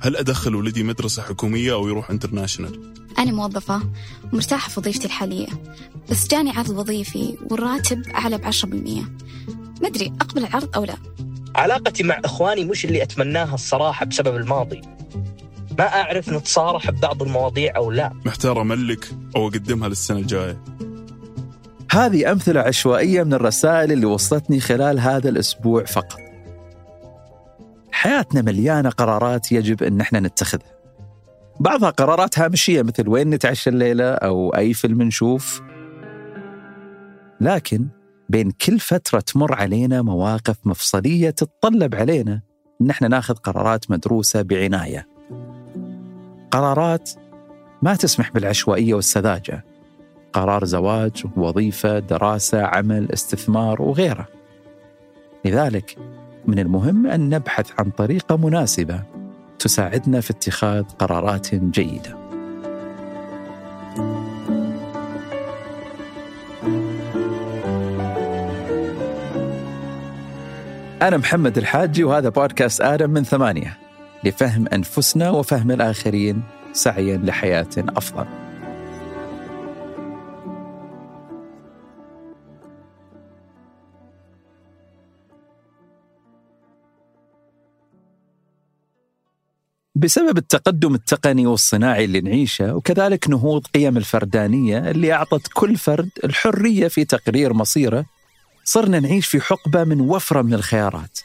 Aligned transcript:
هل 0.00 0.16
أدخل 0.16 0.54
ولدي 0.54 0.82
مدرسة 0.82 1.22
حكومية 1.22 1.72
أو 1.72 1.88
يروح 1.88 2.10
انترناشونال؟ 2.10 2.92
أنا 3.18 3.32
موظفة 3.32 3.82
ومرتاحة 4.32 4.68
في 4.68 4.80
وظيفتي 4.80 5.06
الحالية 5.06 5.46
بس 6.10 6.28
جاني 6.28 6.50
عرض 6.50 6.70
وظيفي 6.70 7.36
والراتب 7.50 8.02
أعلى 8.08 8.38
بعشرة 8.38 8.68
بالمية. 8.68 9.02
ما 9.82 9.88
أدري 9.88 10.12
أقبل 10.20 10.44
العرض 10.44 10.68
أو 10.76 10.84
لا؟ 10.84 10.96
علاقتي 11.56 12.02
مع 12.02 12.20
إخواني 12.24 12.64
مش 12.64 12.84
اللي 12.84 13.02
أتمناها 13.02 13.54
الصراحة 13.54 14.06
بسبب 14.06 14.36
الماضي. 14.36 14.80
ما 15.78 15.86
أعرف 15.86 16.28
نتصارح 16.28 16.90
ببعض 16.90 17.22
المواضيع 17.22 17.76
أو 17.76 17.90
لا. 17.90 18.12
محتار 18.26 18.60
أملك 18.60 19.10
أو 19.36 19.48
أقدمها 19.48 19.88
للسنة 19.88 20.18
الجاية. 20.18 20.64
هذه 21.90 22.32
أمثلة 22.32 22.60
عشوائية 22.60 23.22
من 23.22 23.34
الرسائل 23.34 23.92
اللي 23.92 24.06
وصلتني 24.06 24.60
خلال 24.60 25.00
هذا 25.00 25.28
الأسبوع 25.28 25.84
فقط. 25.84 26.23
حياتنا 27.94 28.42
مليانة 28.42 28.90
قرارات 28.90 29.52
يجب 29.52 29.82
أن 29.82 30.00
إحنا 30.00 30.20
نتخذها. 30.20 30.74
بعضها 31.60 31.90
قرارات 31.90 32.38
هامشية 32.38 32.82
مثل 32.82 33.08
وين 33.08 33.30
نتعشى 33.30 33.70
الليلة 33.70 34.12
أو 34.12 34.54
أي 34.56 34.74
فيلم 34.74 35.02
نشوف. 35.02 35.62
لكن 37.40 37.86
بين 38.28 38.50
كل 38.50 38.78
فترة 38.78 39.20
تمر 39.20 39.54
علينا 39.54 40.02
مواقف 40.02 40.56
مفصلية 40.64 41.30
تتطلب 41.30 41.94
علينا 41.94 42.40
أن 42.80 42.90
إحنا 42.90 43.08
ناخذ 43.08 43.34
قرارات 43.34 43.90
مدروسة 43.90 44.42
بعناية. 44.42 45.08
قرارات 46.50 47.10
ما 47.82 47.94
تسمح 47.94 48.30
بالعشوائية 48.32 48.94
والسذاجة. 48.94 49.64
قرار 50.32 50.64
زواج، 50.64 51.24
وظيفة، 51.36 51.98
دراسة، 51.98 52.62
عمل، 52.62 53.12
استثمار 53.12 53.82
وغيره. 53.82 54.28
لذلك 55.44 55.96
من 56.46 56.58
المهم 56.58 57.06
أن 57.06 57.28
نبحث 57.28 57.70
عن 57.78 57.90
طريقة 57.90 58.36
مناسبة 58.36 59.02
تساعدنا 59.58 60.20
في 60.20 60.30
اتخاذ 60.30 60.82
قرارات 60.82 61.54
جيدة 61.54 62.24
أنا 71.02 71.16
محمد 71.16 71.58
الحاجي 71.58 72.04
وهذا 72.04 72.28
بودكاست 72.28 72.80
آدم 72.80 73.10
من 73.10 73.24
ثمانية 73.24 73.78
لفهم 74.24 74.68
أنفسنا 74.72 75.30
وفهم 75.30 75.70
الآخرين 75.70 76.42
سعيا 76.72 77.16
لحياة 77.16 77.68
أفضل. 77.78 78.43
بسبب 90.04 90.38
التقدم 90.38 90.94
التقني 90.94 91.46
والصناعي 91.46 92.04
اللي 92.04 92.20
نعيشه 92.20 92.74
وكذلك 92.74 93.28
نهوض 93.28 93.66
قيم 93.66 93.96
الفردانية 93.96 94.90
اللي 94.90 95.12
أعطت 95.12 95.48
كل 95.54 95.76
فرد 95.76 96.08
الحرية 96.24 96.88
في 96.88 97.04
تقرير 97.04 97.52
مصيره 97.52 98.04
صرنا 98.64 99.00
نعيش 99.00 99.26
في 99.26 99.40
حقبة 99.40 99.84
من 99.84 100.00
وفرة 100.00 100.42
من 100.42 100.54
الخيارات. 100.54 101.18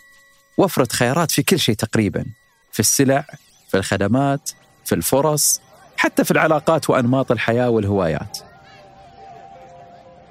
وفرة 0.58 0.88
خيارات 0.92 1.32
في 1.32 1.44
كل 1.44 1.60
شيء 1.60 1.76
تقريبا 1.76 2.26
في 2.72 2.80
السلع، 2.80 3.26
في 3.70 3.78
الخدمات، 3.78 4.52
في 4.86 4.96
الفرص، 4.96 5.62
حتى 5.98 6.24
في 6.24 6.32
العلاقات 6.32 6.90
وأنماط 6.90 7.32
الحياة 7.32 7.70
والهوايات. 7.70 8.38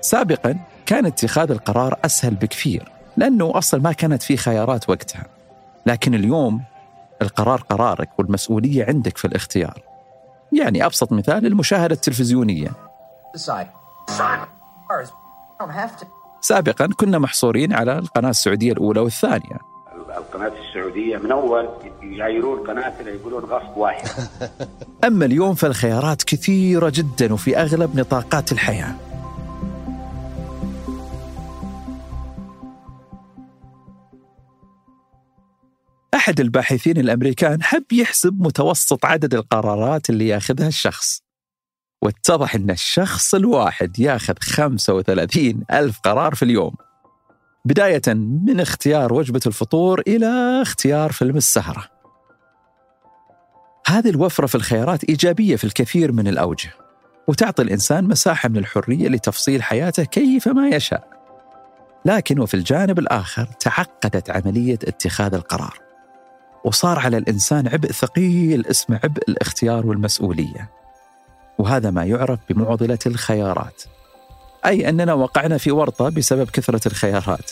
سابقا 0.01 0.59
كان 0.87 1.07
اتخاذ 1.07 1.51
القرار 1.51 1.99
أسهل 2.05 2.35
بكثير 2.35 2.93
لأنه 3.17 3.59
أصلا 3.59 3.81
ما 3.81 3.93
كانت 3.93 4.23
في 4.23 4.37
خيارات 4.37 4.89
وقتها. 4.91 5.27
لكن 5.87 6.15
اليوم 6.15 6.63
القرار 7.23 7.61
قرارك 7.61 8.09
والمسؤولية 8.19 8.85
عندك 8.85 9.19
في 9.19 9.25
الاختيار. 9.25 9.83
يعني 10.53 10.87
أبسط 10.87 11.13
مثال 11.13 11.47
المشاهدة 11.47 11.95
التلفزيونية. 11.95 12.71
سابقا 16.41 16.89
كنا 16.97 17.19
محصورين 17.19 17.73
على 17.73 17.99
القناة 17.99 18.31
السعودية 18.31 18.73
الأولى 18.73 19.01
والثانية. 19.01 19.59
القناة 20.19 20.53
السعودية 20.69 21.17
من 21.17 21.33
أول 21.33 21.69
يعايرون 22.03 22.67
قناتنا 22.67 23.11
يقولون 23.11 23.45
غصب 23.45 23.77
واحد. 23.77 24.09
أما 25.07 25.25
اليوم 25.25 25.55
فالخيارات 25.55 26.23
كثيرة 26.23 26.93
جدا 26.95 27.33
وفي 27.33 27.57
أغلب 27.59 27.97
نطاقات 27.97 28.53
الحياة. 28.53 29.08
أحد 36.29 36.41
الباحثين 36.41 36.99
الأمريكان 36.99 37.63
حب 37.63 37.93
يحسب 37.93 38.41
متوسط 38.41 39.07
عدد 39.07 39.35
القرارات 39.35 40.11
اللي 40.11 40.29
ياخذها 40.29 40.69
الشخص. 40.69 41.23
واتضح 42.03 42.55
أن 42.55 42.71
الشخص 42.71 43.35
الواحد 43.35 43.99
ياخذ 43.99 44.35
35 44.41 45.65
ألف 45.73 46.01
قرار 46.01 46.35
في 46.35 46.43
اليوم. 46.43 46.75
بداية 47.65 48.03
من 48.47 48.61
اختيار 48.61 49.13
وجبة 49.13 49.41
الفطور 49.47 50.03
إلى 50.09 50.63
اختيار 50.63 51.13
فيلم 51.13 51.37
السهرة. 51.37 51.85
هذه 53.87 54.11
الوفرة 54.11 54.47
في 54.47 54.55
الخيارات 54.55 55.05
إيجابية 55.05 55.57
في 55.57 55.65
الكثير 55.65 56.13
من 56.13 56.29
الأوجه 56.29 56.71
وتعطي 57.29 57.63
الإنسان 57.63 58.05
مساحة 58.05 58.49
من 58.49 58.57
الحرية 58.57 59.09
لتفصيل 59.09 59.63
حياته 59.63 60.05
كيفما 60.05 60.69
يشاء. 60.69 61.09
لكن 62.05 62.41
وفي 62.41 62.55
الجانب 62.55 62.99
الآخر 62.99 63.45
تعقدت 63.45 64.31
عملية 64.31 64.79
اتخاذ 64.85 65.35
القرار. 65.35 65.88
وصار 66.65 66.99
على 66.99 67.17
الإنسان 67.19 67.69
عبء 67.69 67.93
ثقيل 67.93 68.67
اسمه 68.67 69.01
عبء 69.05 69.23
الاختيار 69.29 69.87
والمسؤولية. 69.87 70.71
وهذا 71.59 71.91
ما 71.91 72.05
يعرف 72.05 72.39
بمعضلة 72.49 72.99
الخيارات. 73.07 73.83
أي 74.67 74.89
أننا 74.89 75.15
وقعنا 75.15 75.59
في 75.59 75.71
ورطة 75.71 76.09
بسبب 76.09 76.51
كثرة 76.51 76.89
الخيارات. 76.89 77.51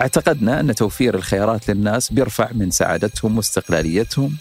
اعتقدنا 0.00 0.60
أن 0.60 0.74
توفير 0.74 1.14
الخيارات 1.14 1.70
للناس 1.70 2.12
بيرفع 2.12 2.48
من 2.52 2.70
سعادتهم 2.70 3.36
واستقلاليتهم. 3.36 4.36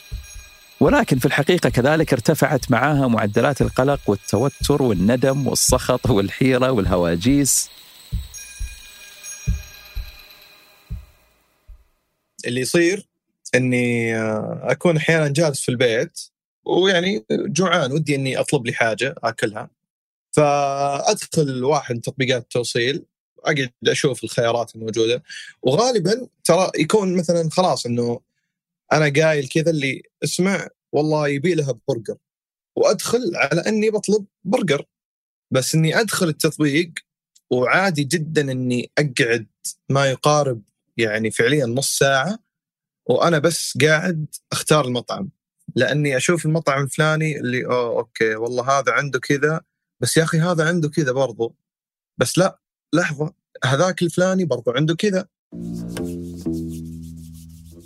ولكن 0.80 1.20
في 1.20 1.26
الحقيقة 1.26 1.70
كذلك 1.70 2.14
ارتفعت 2.14 2.72
معها 2.72 3.08
معدلات 3.08 3.62
القلق 3.62 4.00
والتوتر 4.08 4.84
والندم 4.84 5.48
والسخط 5.48 6.10
والحيرة 6.10 6.72
والهواجيس. 6.72 7.70
اللي 12.48 12.62
يصير 12.62 13.08
إني 13.56 14.18
أكون 14.72 14.98
أحيانا 14.98 15.28
جالس 15.28 15.62
في 15.62 15.70
البيت 15.70 16.20
ويعني 16.66 17.26
جوعان 17.32 17.92
ودي 17.92 18.16
إني 18.16 18.40
أطلب 18.40 18.66
لي 18.66 18.74
حاجة 18.74 19.16
أكلها. 19.24 19.70
فأدخل 20.32 21.64
واحد 21.64 21.96
من 21.96 22.02
تطبيقات 22.02 22.42
التوصيل 22.42 23.06
أقعد 23.40 23.72
أشوف 23.88 24.24
الخيارات 24.24 24.76
الموجودة. 24.76 25.24
وغالبا 25.62 26.28
ترى 26.44 26.72
يكون 26.80 27.18
مثلا 27.18 27.50
خلاص 27.50 27.86
إنه 27.86 28.20
أنا 28.94 29.14
قايل 29.24 29.48
كذا 29.48 29.70
اللي 29.70 30.04
اسمع 30.24 30.68
والله 30.92 31.28
يبي 31.28 31.54
لها 31.56 31.80
برجر. 31.88 32.18
وأدخل 32.76 33.32
على 33.36 33.62
إني 33.62 33.90
بطلب 33.90 34.26
برجر. 34.44 34.86
بس 35.52 35.76
إني 35.76 36.00
أدخل 36.00 36.28
التطبيق 36.28 36.92
وعادي 37.52 38.04
جدا 38.04 38.52
إني 38.52 38.92
أقعد 38.98 39.48
ما 39.90 40.06
يقارب 40.12 40.62
يعني 40.98 41.32
فعليا 41.32 41.66
نص 41.66 41.98
ساعة. 41.98 42.47
وأنا 43.10 43.40
بس 43.40 43.78
قاعد 43.82 44.26
أختار 44.52 44.86
المطعم 44.86 45.30
لأني 45.76 46.18
أشوف 46.18 46.46
المطعم 46.46 46.84
الفلاني 46.84 47.40
اللي 47.40 47.66
أوه 47.66 48.00
okay 48.00 48.36
والله 48.36 48.80
هذا 48.80 48.92
عنده 48.92 49.20
كذا 49.20 49.62
بس 50.02 50.18
يا 50.18 50.24
أخي 50.24 50.40
هذا 50.40 50.68
عنده 50.68 50.90
كذا 50.90 51.12
برضو 51.12 51.56
بس 52.18 52.38
لا 52.38 52.60
لحظة 52.94 53.34
هذاك 53.66 54.02
الفلاني 54.02 54.46
برضو 54.46 54.72
عنده 54.72 54.96
كذا. 54.96 55.28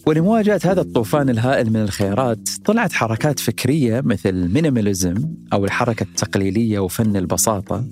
ولمواجهة 0.08 0.62
هذا 0.64 0.82
الطوفان 0.82 1.30
الهائل 1.30 1.70
من 1.70 1.82
الخيارات 1.82 2.50
طلعت 2.66 2.94
حركات 2.94 3.40
فكرية 3.40 4.02
مثل 4.06 4.34
minimalism 4.34 5.36
أو 5.54 5.66
الحركة 5.66 6.04
التقليلية 6.04 6.80
وفن 6.80 7.16
البساطة 7.16 7.86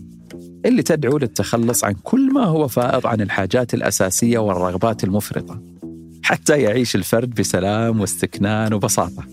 اللي 0.66 0.84
تدعو 0.84 1.18
للتخلص 1.18 1.84
عن 1.84 1.94
كل 1.94 2.34
ما 2.34 2.46
هو 2.46 2.68
فائض 2.68 3.08
عن 3.08 3.22
الحاجات 3.22 3.74
الأساسية 3.74 4.38
والرغبات 4.38 5.04
المفرطة. 5.04 5.69
حتى 6.30 6.62
يعيش 6.62 6.96
الفرد 6.96 7.36
بسلام 7.36 8.02
واستكنان 8.02 8.74
وبساطة. 8.74 9.24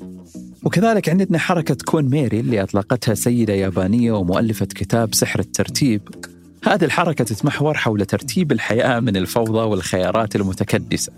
وكذلك 0.65 1.09
عندنا 1.09 1.39
حركة 1.39 1.77
كون 1.85 2.05
ميري 2.05 2.41
اللي 2.41 2.63
أطلقتها 2.63 3.15
سيدة 3.15 3.53
يابانية 3.53 4.13
ومؤلفة 4.13 4.67
كتاب 4.67 5.15
سحر 5.15 5.41
الترتيب. 5.41 6.03
هذه 6.65 6.85
الحركة 6.85 7.25
تتمحور 7.25 7.75
حول 7.75 8.07
ترتيب 8.07 8.53
الحياة 8.53 9.01
من 9.01 9.17
الفوضى 9.17 9.59
والخيارات 9.59 10.37
المتكدسة. 10.37 11.13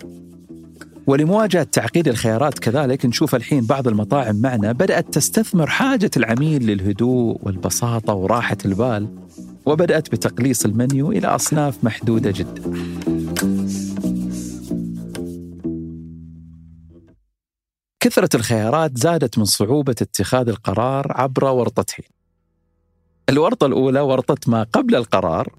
ولمواجهة 1.06 1.62
تعقيد 1.62 2.08
الخيارات 2.08 2.58
كذلك 2.58 3.06
نشوف 3.06 3.34
الحين 3.34 3.66
بعض 3.66 3.88
المطاعم 3.88 4.36
معنا 4.36 4.72
بدأت 4.72 5.14
تستثمر 5.14 5.66
حاجة 5.66 6.10
العميل 6.16 6.66
للهدوء 6.66 7.38
والبساطة 7.42 8.14
وراحة 8.14 8.58
البال 8.64 9.08
وبدأت 9.66 10.12
بتقليص 10.12 10.64
المنيو 10.64 11.12
إلى 11.12 11.26
أصناف 11.26 11.84
محدودة 11.84 12.30
جدا. 12.30 12.62
كثرة 18.00 18.28
الخيارات 18.34 18.98
زادت 18.98 19.38
من 19.38 19.44
صعوبة 19.44 19.94
اتخاذ 20.02 20.48
القرار 20.48 21.06
عبر 21.10 21.44
ورطتين. 21.44 22.04
الورطة 23.28 23.66
الأولى 23.66 24.00
ورطة 24.00 24.50
ما 24.50 24.62
قبل 24.62 24.94
القرار 24.94 25.52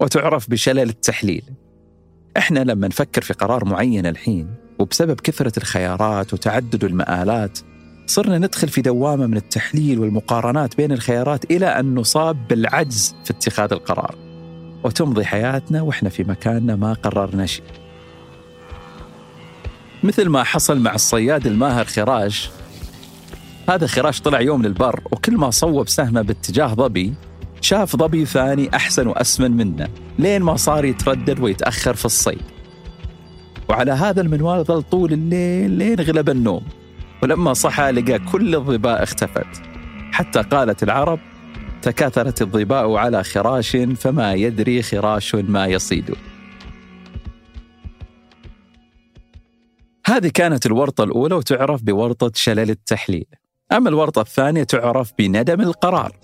وتعرف 0.00 0.50
بشلل 0.50 0.88
التحليل. 0.88 1.42
إحنا 2.36 2.60
لما 2.60 2.88
نفكر 2.88 3.22
في 3.22 3.32
قرار 3.32 3.64
معين 3.64 4.06
الحين 4.06 4.54
وبسبب 4.78 5.20
كثرة 5.20 5.52
الخيارات 5.56 6.34
وتعدد 6.34 6.84
المآلات 6.84 7.58
صرنا 8.06 8.38
ندخل 8.38 8.68
في 8.68 8.82
دوامة 8.82 9.26
من 9.26 9.36
التحليل 9.36 9.98
والمقارنات 9.98 10.76
بين 10.76 10.92
الخيارات 10.92 11.50
إلى 11.50 11.66
أن 11.66 11.94
نصاب 11.94 12.48
بالعجز 12.48 13.14
في 13.24 13.30
اتخاذ 13.30 13.72
القرار 13.72 14.14
وتمضي 14.84 15.24
حياتنا 15.24 15.82
وإحنا 15.82 16.08
في 16.08 16.24
مكاننا 16.24 16.76
ما 16.76 16.92
قررنا 16.92 17.46
شيء 17.46 17.79
مثل 20.02 20.28
ما 20.28 20.44
حصل 20.44 20.78
مع 20.80 20.94
الصياد 20.94 21.46
الماهر 21.46 21.84
خراش. 21.84 22.50
هذا 23.68 23.86
خراش 23.86 24.20
طلع 24.20 24.40
يوم 24.40 24.62
للبر 24.62 25.00
وكل 25.12 25.36
ما 25.36 25.50
صوب 25.50 25.88
سهمه 25.88 26.22
باتجاه 26.22 26.74
ظبي 26.74 27.14
شاف 27.60 27.96
ظبي 27.96 28.26
ثاني 28.26 28.76
أحسن 28.76 29.06
وأسمن 29.06 29.50
منه 29.50 29.88
لين 30.18 30.42
ما 30.42 30.56
صار 30.56 30.84
يتردد 30.84 31.40
ويتأخر 31.40 31.94
في 31.94 32.04
الصيد. 32.04 32.42
وعلى 33.68 33.92
هذا 33.92 34.20
المنوال 34.20 34.64
ظل 34.64 34.82
طول 34.82 35.12
الليل 35.12 35.70
لين 35.70 36.00
غلب 36.00 36.30
النوم. 36.30 36.62
ولما 37.22 37.54
صحى 37.54 37.90
لقى 37.90 38.18
كل 38.18 38.54
الظباء 38.54 39.02
اختفت. 39.02 39.62
حتى 40.12 40.42
قالت 40.42 40.82
العرب 40.82 41.18
تكاثرت 41.82 42.42
الظباء 42.42 42.94
على 42.94 43.24
خراش 43.24 43.76
فما 43.76 44.34
يدري 44.34 44.82
خراش 44.82 45.34
ما 45.34 45.66
يصيد. 45.66 46.14
هذه 50.10 50.28
كانت 50.28 50.66
الورطة 50.66 51.04
الأولى 51.04 51.34
وتعرف 51.34 51.82
بورطة 51.82 52.30
شلل 52.34 52.70
التحليل 52.70 53.26
أما 53.72 53.88
الورطة 53.88 54.20
الثانية 54.20 54.62
تعرف 54.62 55.12
بندم 55.18 55.60
القرار 55.60 56.16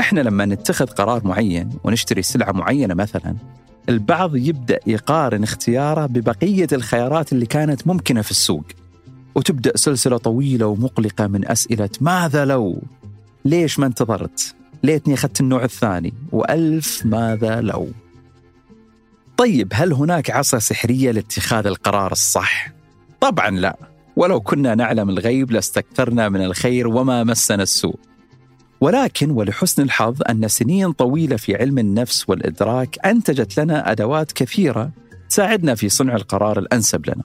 إحنا 0.00 0.20
لما 0.20 0.44
نتخذ 0.44 0.86
قرار 0.86 1.26
معين 1.26 1.70
ونشتري 1.84 2.22
سلعة 2.22 2.52
معينة 2.52 2.94
مثلا 2.94 3.36
البعض 3.88 4.36
يبدأ 4.36 4.78
يقارن 4.86 5.42
اختياره 5.42 6.06
ببقية 6.06 6.66
الخيارات 6.72 7.32
اللي 7.32 7.46
كانت 7.46 7.86
ممكنة 7.86 8.22
في 8.22 8.30
السوق 8.30 8.64
وتبدأ 9.34 9.76
سلسلة 9.76 10.16
طويلة 10.16 10.66
ومقلقة 10.66 11.26
من 11.26 11.48
أسئلة 11.48 11.90
ماذا 12.00 12.44
لو؟ 12.44 12.82
ليش 13.44 13.78
ما 13.78 13.86
انتظرت؟ 13.86 14.54
ليتني 14.82 15.14
أخذت 15.14 15.40
النوع 15.40 15.64
الثاني 15.64 16.12
وألف 16.32 17.06
ماذا 17.06 17.60
لو؟ 17.60 17.88
طيب 19.36 19.72
هل 19.74 19.92
هناك 19.92 20.30
عصا 20.30 20.58
سحرية 20.58 21.10
لاتخاذ 21.10 21.66
القرار 21.66 22.12
الصح؟ 22.12 22.68
طبعا 23.20 23.50
لا 23.50 23.76
ولو 24.16 24.40
كنا 24.40 24.74
نعلم 24.74 25.10
الغيب 25.10 25.50
لاستكثرنا 25.50 26.28
من 26.28 26.44
الخير 26.44 26.88
وما 26.88 27.24
مسنا 27.24 27.62
السوء 27.62 27.98
ولكن 28.80 29.30
ولحسن 29.30 29.82
الحظ 29.82 30.22
أن 30.30 30.48
سنين 30.48 30.92
طويلة 30.92 31.36
في 31.36 31.56
علم 31.56 31.78
النفس 31.78 32.28
والإدراك 32.28 33.06
أنتجت 33.06 33.60
لنا 33.60 33.90
أدوات 33.90 34.32
كثيرة 34.32 34.90
تساعدنا 35.28 35.74
في 35.74 35.88
صنع 35.88 36.16
القرار 36.16 36.58
الأنسب 36.58 37.06
لنا. 37.06 37.24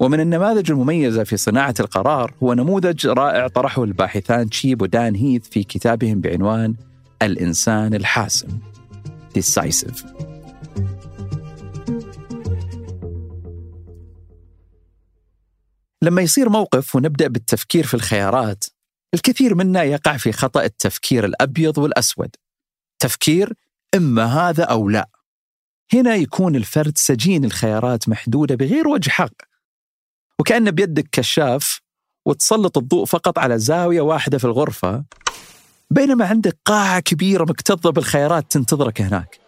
ومن 0.00 0.20
النماذج 0.20 0.70
المميزة 0.70 1.24
في 1.24 1.36
صناعة 1.36 1.74
القرار 1.80 2.34
هو 2.42 2.54
نموذج 2.54 3.06
رائع 3.06 3.48
طرحه 3.48 3.84
الباحثان 3.84 4.50
تشيب 4.50 4.82
ودان 4.82 5.14
هيث 5.14 5.48
في 5.48 5.62
كتابهم 5.62 6.20
بعنوان 6.20 6.74
الإنسان 7.22 7.94
الحاسم. 7.94 8.48
Decisive. 9.38 10.35
لما 16.06 16.22
يصير 16.22 16.48
موقف 16.48 16.96
ونبدأ 16.96 17.28
بالتفكير 17.28 17.86
في 17.86 17.94
الخيارات 17.94 18.64
الكثير 19.14 19.54
منا 19.54 19.82
يقع 19.82 20.16
في 20.16 20.32
خطأ 20.32 20.64
التفكير 20.64 21.24
الأبيض 21.24 21.78
والأسود. 21.78 22.36
تفكير 22.98 23.52
إما 23.96 24.24
هذا 24.24 24.64
أو 24.64 24.88
لا. 24.88 25.08
هنا 25.94 26.14
يكون 26.14 26.56
الفرد 26.56 26.98
سجين 26.98 27.44
الخيارات 27.44 28.08
محدودة 28.08 28.54
بغير 28.54 28.88
وجه 28.88 29.10
حق. 29.10 29.32
وكأن 30.40 30.70
بيدك 30.70 31.08
كشاف 31.12 31.80
وتسلط 32.26 32.78
الضوء 32.78 33.04
فقط 33.04 33.38
على 33.38 33.58
زاوية 33.58 34.00
واحدة 34.00 34.38
في 34.38 34.44
الغرفة 34.44 35.04
بينما 35.90 36.26
عندك 36.26 36.58
قاعة 36.64 37.00
كبيرة 37.00 37.44
مكتظة 37.44 37.90
بالخيارات 37.90 38.52
تنتظرك 38.52 39.00
هناك. 39.00 39.40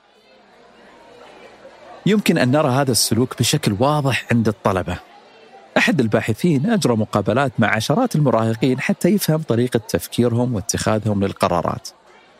يمكن 2.06 2.38
أن 2.38 2.50
نرى 2.50 2.68
هذا 2.68 2.92
السلوك 2.92 3.38
بشكل 3.38 3.76
واضح 3.80 4.26
عند 4.32 4.48
الطلبة. 4.48 5.07
أحد 5.76 6.00
الباحثين 6.00 6.70
أجرى 6.70 6.96
مقابلات 6.96 7.52
مع 7.58 7.76
عشرات 7.76 8.16
المراهقين 8.16 8.80
حتى 8.80 9.08
يفهم 9.08 9.42
طريقة 9.42 9.78
تفكيرهم 9.88 10.54
واتخاذهم 10.54 11.24
للقرارات. 11.24 11.88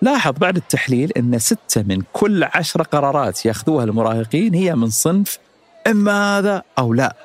لاحظ 0.03 0.33
بعد 0.39 0.57
التحليل 0.57 1.13
أن 1.17 1.39
ستة 1.39 1.83
من 1.83 2.03
كل 2.13 2.45
عشر 2.45 2.83
قرارات 2.83 3.47
يأخذوها 3.47 3.85
المراهقين 3.85 4.55
هي 4.55 4.75
من 4.75 4.91
صنف 4.91 5.39
إما 5.87 6.39
هذا 6.39 6.63
أو 6.79 6.95
لا. 6.95 7.17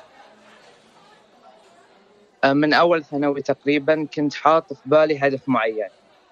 من 2.46 2.72
أول 2.72 3.04
ثانوي 3.04 3.42
تقريبا 3.42 4.06
كنت 4.14 4.34
حاط 4.34 4.72
في 4.72 4.80
بالي 4.86 5.18
هدف 5.18 5.40
معين 5.46 5.88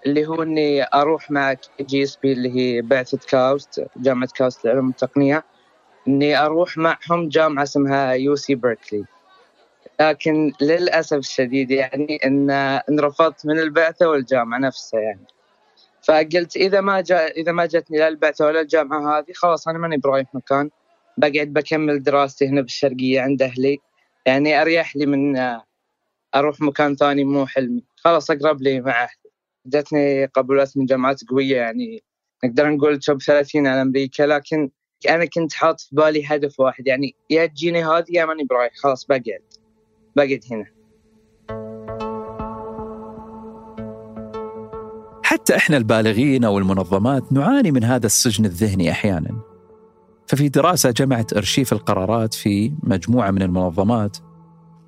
اللي 0.06 0.26
هو 0.26 0.42
إني 0.42 0.86
أروح 0.94 1.30
مع 1.30 1.56
KGSP 1.81 2.32
اللي 2.32 2.56
هي 2.56 2.82
بعثة 2.82 3.19
كاوست 3.28 3.86
جامعة 3.96 4.28
كاوست 4.34 4.64
للعلوم 4.64 4.86
والتقنيه 4.86 5.44
إني 6.08 6.36
أروح 6.36 6.78
معهم 6.78 7.28
جامعة 7.28 7.62
اسمها 7.62 8.12
UC 8.12 8.55
Berkeley 8.55 9.05
لكن 10.00 10.53
للأسف 10.61 11.17
الشديد 11.17 11.71
يعني 11.71 12.17
إن 12.25 12.50
انرفضت 12.91 13.47
من 13.47 13.59
البعثة 13.59 14.09
والجامعة 14.09 14.59
نفسها 14.59 15.00
يعني. 15.00 15.27
فقلت 16.03 16.56
إذا 16.56 16.81
ما 16.81 17.00
جاء 17.00 17.41
إذا 17.41 17.53
ما 17.53 17.67
جتني 17.67 17.99
لا 17.99 18.09
البعثة 18.09 18.47
ولا 18.47 18.61
الجامعة 18.61 19.19
هذه 19.19 19.33
خلاص 19.35 19.69
أنا 19.69 19.79
ماني 19.79 19.97
برايح 19.97 20.35
مكان. 20.35 20.71
بقعد 21.17 21.53
بكمل 21.53 22.03
دراستي 22.03 22.47
هنا 22.49 22.61
بالشرقية 22.61 23.21
عند 23.21 23.43
أهلي. 23.43 23.79
يعني 24.27 24.62
أريح 24.62 24.97
لي 24.97 25.06
من 25.06 25.37
أروح 26.35 26.61
مكان 26.61 26.97
ثاني 26.97 27.25
مو 27.25 27.47
حلمي. 27.47 27.85
خلاص 27.97 28.31
أقرب 28.31 28.62
لي 28.62 28.81
مع 28.81 29.03
أهلي. 29.03 29.33
جتني 29.67 30.25
قبولات 30.27 30.77
من 30.77 30.87
جامعات 30.87 31.21
قوية 31.31 31.56
يعني. 31.56 32.03
نقدر 32.44 32.69
نقول 32.69 32.99
توب 32.99 33.23
30 33.23 33.67
على 33.67 33.83
أمريكا 33.83 34.23
لكن 34.23 34.71
أنا 35.09 35.25
كنت 35.25 35.53
حاط 35.53 35.81
في 35.81 35.97
بالي 35.97 36.27
هدف 36.27 36.61
واحد. 36.61 36.87
يعني 36.87 37.15
يا 37.31 37.47
تجيني 37.47 37.85
هذه 37.85 38.06
يا 38.11 38.25
ماني 38.25 38.44
برايح. 38.44 38.73
خلاص 38.77 39.06
بقعد. 39.06 39.43
بقعد 40.17 40.41
هنا 40.50 40.64
حتى 45.22 45.56
إحنا 45.56 45.77
البالغين 45.77 46.44
أو 46.44 46.58
المنظمات 46.58 47.32
نعاني 47.32 47.70
من 47.70 47.84
هذا 47.84 48.06
السجن 48.06 48.44
الذهني 48.44 48.91
أحيانا. 48.91 49.41
ففي 50.27 50.48
دراسة 50.48 50.91
جمعت 50.91 51.32
أرشيف 51.32 51.72
القرارات 51.72 52.34
في 52.34 52.72
مجموعة 52.82 53.31
من 53.31 53.43
المنظمات 53.43 54.17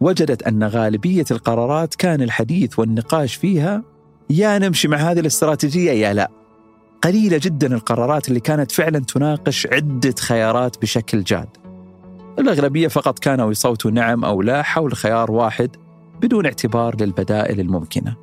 وجدت 0.00 0.42
أن 0.42 0.64
غالبية 0.64 1.24
القرارات 1.30 1.94
كان 1.94 2.22
الحديث 2.22 2.78
والنقاش 2.78 3.34
فيها 3.34 3.82
يا 4.30 4.58
نمشي 4.58 4.88
مع 4.88 4.96
هذه 4.96 5.20
الاستراتيجية 5.20 5.90
يا 5.90 6.14
لا. 6.14 6.30
قليلة 7.02 7.40
جدا 7.42 7.74
القرارات 7.74 8.28
اللي 8.28 8.40
كانت 8.40 8.72
فعلا 8.72 8.98
تناقش 8.98 9.66
عدة 9.66 10.14
خيارات 10.20 10.82
بشكل 10.82 11.22
جاد. 11.22 11.63
الأغلبية 12.38 12.88
فقط 12.88 13.18
كانوا 13.18 13.50
يصوتوا 13.50 13.90
نعم 13.90 14.24
أو 14.24 14.42
لا 14.42 14.62
حول 14.62 14.96
خيار 14.96 15.30
واحد 15.30 15.76
بدون 16.20 16.46
اعتبار 16.46 16.96
للبدائل 17.00 17.60
الممكنة. 17.60 18.16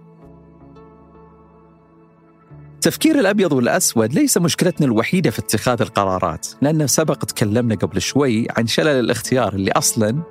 تفكير 2.81 3.19
الأبيض 3.19 3.53
والأسود 3.53 4.13
ليس 4.13 4.37
مشكلتنا 4.37 4.87
الوحيدة 4.87 5.31
في 5.31 5.39
اتخاذ 5.39 5.81
القرارات 5.81 6.47
لأن 6.61 6.87
سبق 6.87 7.15
تكلمنا 7.15 7.75
قبل 7.75 8.01
شوي 8.01 8.47
عن 8.57 8.67
شلل 8.67 8.99
الاختيار 8.99 9.53
اللي 9.53 9.71
أصلا 9.71 10.23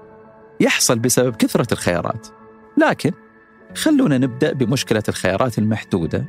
يحصل 0.60 0.98
بسبب 0.98 1.36
كثرة 1.36 1.72
الخيارات 1.72 2.26
لكن 2.78 3.12
خلونا 3.76 4.18
نبدأ 4.18 4.52
بمشكلة 4.52 5.02
الخيارات 5.08 5.58
المحدودة 5.58 6.24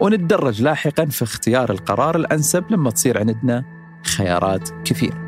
ونتدرج 0.00 0.62
لاحقا 0.62 1.04
في 1.04 1.22
اختيار 1.22 1.70
القرار 1.70 2.16
الأنسب 2.16 2.64
لما 2.70 2.90
تصير 2.90 3.18
عندنا 3.18 3.64
خيارات 4.04 4.70
كثير 4.84 5.23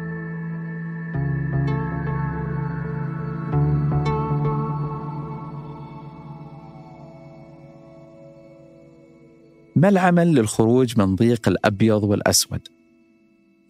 ما 9.76 9.88
العمل 9.88 10.34
للخروج 10.34 10.98
من 10.98 11.16
ضيق 11.16 11.48
الأبيض 11.48 12.04
والأسود؟ 12.04 12.68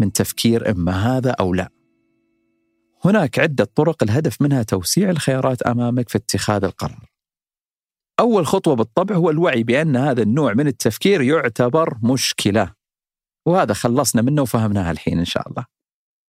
من 0.01 0.13
تفكير 0.13 0.71
إما 0.71 0.93
هذا 0.93 1.31
أو 1.31 1.55
لا. 1.55 1.69
هناك 3.05 3.39
عدة 3.39 3.65
طرق 3.65 4.03
الهدف 4.03 4.43
منها 4.43 4.63
توسيع 4.63 5.11
الخيارات 5.11 5.63
أمامك 5.63 6.09
في 6.09 6.19
اتخاذ 6.19 6.65
القرار. 6.65 7.11
أول 8.21 8.47
خطوة 8.47 8.77
بالطبع 8.77 9.15
هو 9.15 9.31
الوعي 9.31 9.63
بأن 9.63 9.97
هذا 9.97 10.23
النوع 10.23 10.55
من 10.55 10.67
التفكير 10.67 11.23
يعتبر 11.23 11.99
مشكلة. 12.03 12.73
وهذا 13.47 13.75
خلصنا 13.75 14.23
منه 14.23 14.43
وفهمناها 14.43 14.91
الحين 14.91 15.19
إن 15.19 15.25
شاء 15.25 15.49
الله. 15.49 15.65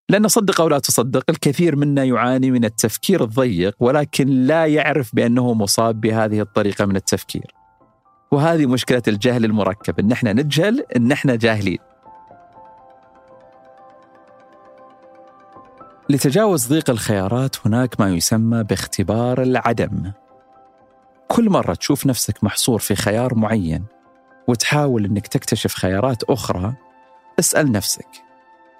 لأن 0.09 0.27
صدق 0.27 0.61
أو 0.61 0.67
لا 0.67 0.79
تصدق 0.79 1.23
الكثير 1.29 1.75
منا 1.75 2.03
يعاني 2.03 2.51
من 2.51 2.65
التفكير 2.65 3.23
الضيق 3.23 3.75
ولكن 3.79 4.27
لا 4.27 4.65
يعرف 4.65 5.15
بأنه 5.15 5.53
مصاب 5.53 6.01
بهذه 6.01 6.41
الطريقة 6.41 6.85
من 6.85 6.95
التفكير 6.95 7.56
وهذه 8.31 8.65
مشكلة 8.65 9.01
الجهل 9.07 9.45
المركب 9.45 9.99
إن 9.99 10.11
إحنا 10.11 10.33
نجهل 10.33 10.85
إن 10.95 11.11
إحنا 11.11 11.35
جاهلين. 11.35 11.79
لتجاوز 16.09 16.67
ضيق 16.67 16.89
الخيارات 16.89 17.55
هناك 17.65 17.99
ما 17.99 18.09
يسمى 18.09 18.63
باختبار 18.63 19.41
العدم. 19.41 20.11
كل 21.27 21.49
مرة 21.49 21.73
تشوف 21.73 22.05
نفسك 22.05 22.43
محصور 22.43 22.79
في 22.79 22.95
خيار 22.95 23.35
معين 23.35 23.83
وتحاول 24.47 25.05
إنك 25.05 25.27
تكتشف 25.27 25.75
خيارات 25.75 26.23
أخرى 26.23 26.73
اسأل 27.39 27.71
نفسك 27.71 28.07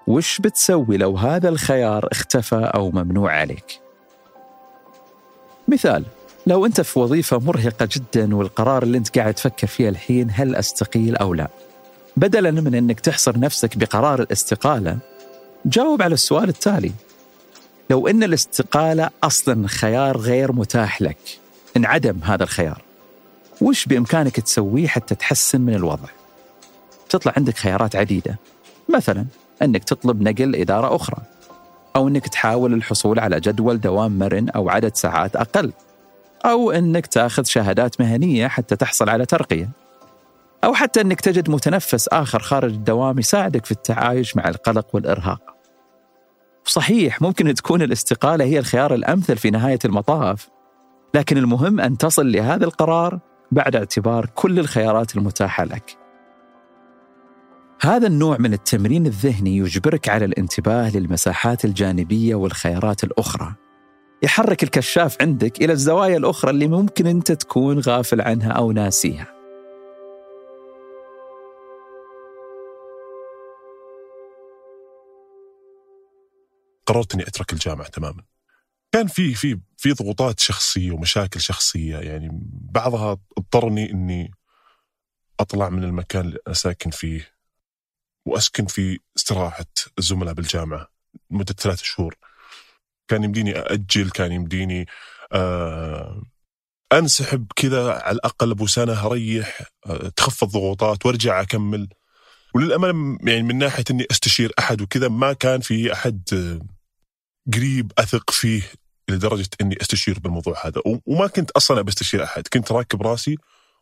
وش 0.08 0.42
بتسوي 0.42 0.98
لو 0.98 1.18
هذا 1.18 1.50
الخيار 1.50 2.08
اختفى 2.12 2.72
أو 2.76 2.92
ممنوع 2.92 3.32
عليك؟ 3.32 3.82
مثال 5.68 6.06
لو 6.48 6.66
أنت 6.66 6.82
في 6.82 7.00
وظيفة 7.00 7.40
مرهقة 7.40 7.90
جدا 7.92 8.36
والقرار 8.36 8.84
اللي 8.84 8.98
أنت 8.98 9.20
قاعد 9.20 9.34
تفكر 9.34 9.68
فيه 9.68 9.90
الحين 9.90 10.28
هل 10.32 10.56
أستقيل 10.56 11.16
أو 11.16 11.34
لا؟ 11.34 11.48
بدلا 12.18 12.52
من 12.52 12.76
أنك 12.76 13.00
تحصر 13.00 13.40
نفسك 13.40 13.78
بقرار 13.78 14.22
الاستقالة 14.22 14.98
جاوب 15.66 16.02
على 16.02 16.14
السؤال 16.14 16.50
التالي. 16.50 16.92
لو 17.90 18.08
أن 18.08 18.24
الاستقالة 18.24 19.10
أصلا 19.24 19.68
خيار 19.68 20.18
غير 20.18 20.52
متاح 20.52 21.02
لك 21.02 21.18
انعدم 21.78 22.20
هذا 22.24 22.44
الخيار. 22.44 22.82
وش 23.62 23.86
بإمكانك 23.86 24.40
تسويه 24.40 24.88
حتى 24.88 25.16
تحسن 25.16 25.62
من 25.62 25.76
الوضع؟ 25.76 26.10
تطلع 27.10 27.34
عندك 27.38 27.58
خيارات 27.58 27.96
عديدة. 27.96 28.40
مثلا 28.90 29.26
أنك 29.62 29.84
تطلب 29.84 30.22
نقل 30.22 30.56
إدارة 30.56 30.96
أخرى 30.96 31.18
أو 31.96 32.08
أنك 32.08 32.28
تحاول 32.28 32.74
الحصول 32.74 33.20
على 33.20 33.40
جدول 33.40 33.80
دوام 33.80 34.20
مرن 34.20 34.50
أو 34.50 34.70
عدد 34.70 34.96
ساعات 34.96 35.36
أقل. 35.36 35.72
أو 36.46 36.72
أنك 36.72 37.08
تأخذ 37.08 37.44
شهادات 37.44 38.02
مهنية 38.02 38.48
حتى 38.48 38.76
تحصل 38.76 39.10
على 39.10 39.26
ترقية 39.26 39.70
أو 40.64 40.74
حتى 40.74 41.02
أنك 41.02 41.22
تجد 41.22 41.50
متنفس 41.50 42.08
آخر 42.08 42.40
خارج 42.40 42.74
الدوام 42.74 43.20
يساعدك 43.20 43.66
في 43.66 43.72
التعايش 43.72 44.36
مع 44.36 44.48
القلق 44.48 44.88
والإرهاق 44.96 45.56
صحيح 46.66 47.22
ممكن 47.22 47.54
تكون 47.54 47.82
الاستقالة 47.82 48.46
هي 48.46 48.60
الخيار 48.60 48.94
الأمثل 48.94 49.38
في 49.38 49.50
نهاية 49.50 49.80
المطاف 49.86 50.50
لكن 51.14 51.38
المهم 51.38 51.80
أن 51.80 51.98
تصل 51.98 52.32
لهذا 52.32 52.66
القرار 52.66 53.20
بعد 53.52 53.76
اعتبار 53.76 54.26
كل 54.36 54.60
الخيارات 54.60 55.16
المتاحة 55.16 55.66
لك. 55.66 55.98
هذا 57.82 58.08
النوع 58.08 58.38
من 58.38 58.54
التمرين 58.54 59.06
الذهني 59.06 59.58
يجبرك 59.58 60.10
على 60.10 60.26
الانتباه 60.26 60.90
للمساحات 60.90 61.66
الجانبية 61.66 62.36
والخيارات 62.36 63.04
الأخرى. 63.04 63.54
يحرك 64.24 64.64
الكشاف 64.64 65.22
عندك 65.22 65.62
إلى 65.62 65.74
الزوايا 65.74 66.18
الأخرى 66.18 66.52
اللي 66.52 66.68
ممكن 66.68 67.08
أنت 67.08 67.32
تكون 67.32 67.80
غافل 67.80 68.22
عنها 68.22 68.52
أو 68.52 68.72
ناسيها. 68.72 69.38
قررت 76.86 77.14
إني 77.14 77.28
أترك 77.28 77.54
الجامعة 77.54 77.88
تماما 77.88 78.24
كان 78.92 79.08
في 79.08 79.34
في 79.34 79.60
في 79.78 79.92
ضغوطات 79.92 80.40
شخصية 80.40 80.92
ومشاكل 80.92 81.42
شخصية 81.42 81.98
يعني 81.98 82.30
بعضها 82.72 83.18
اضطرني 83.38 83.92
إني 83.92 84.32
أطلع 85.40 85.70
من 85.70 85.84
المكان 85.84 86.26
اللي 86.26 86.40
أنا 86.48 86.56
ساكن 86.56 86.90
فيه 86.90 87.34
وأسكن 88.26 88.66
في 88.66 89.00
استراحة 89.18 89.66
الزملاء 90.00 90.34
بالجامعة 90.34 90.88
لمدة 91.32 91.54
ثلاث 91.54 91.82
شهور 91.82 92.16
كان 93.08 93.24
يمديني 93.24 93.60
أأجل 93.60 94.10
كان 94.10 94.32
يمديني 94.32 94.86
آه 95.34 96.22
أنسحب 96.94 97.48
كذا 97.56 97.92
على 97.92 98.16
الأقل 98.16 98.52
أبو 98.52 98.68
سنة 98.68 99.06
اريح 99.06 99.62
آه 99.86 100.10
تخفض 100.16 100.48
ضغوطات 100.50 101.06
وأرجع 101.06 101.42
أكمل. 101.42 101.90
وللأمانة 102.56 103.18
يعني 103.24 103.44
من 103.44 103.58
ناحية 103.58 103.84
إني 103.92 104.06
أستشير 104.12 104.52
أحد 104.60 104.82
وكذا 104.82 105.08
ما 105.08 105.34
كان 105.34 105.60
في 105.60 105.94
أحد 105.94 106.22
آه 106.34 106.60
قريب 107.54 107.92
أثق 107.98 108.32
فيه 108.32 108.62
لدرجة 109.10 109.50
إني 109.62 109.78
أستشير 109.82 110.20
بالموضوع 110.20 110.68
هذا. 110.68 110.82
وما 111.06 111.28
كنت 111.28 111.52
أصلا 111.52 111.80
أبي 111.80 111.90
أستشير 111.90 112.24
أحد 112.24 112.48
كنت 112.48 112.72
راكب 112.72 113.02
راسي 113.02 113.38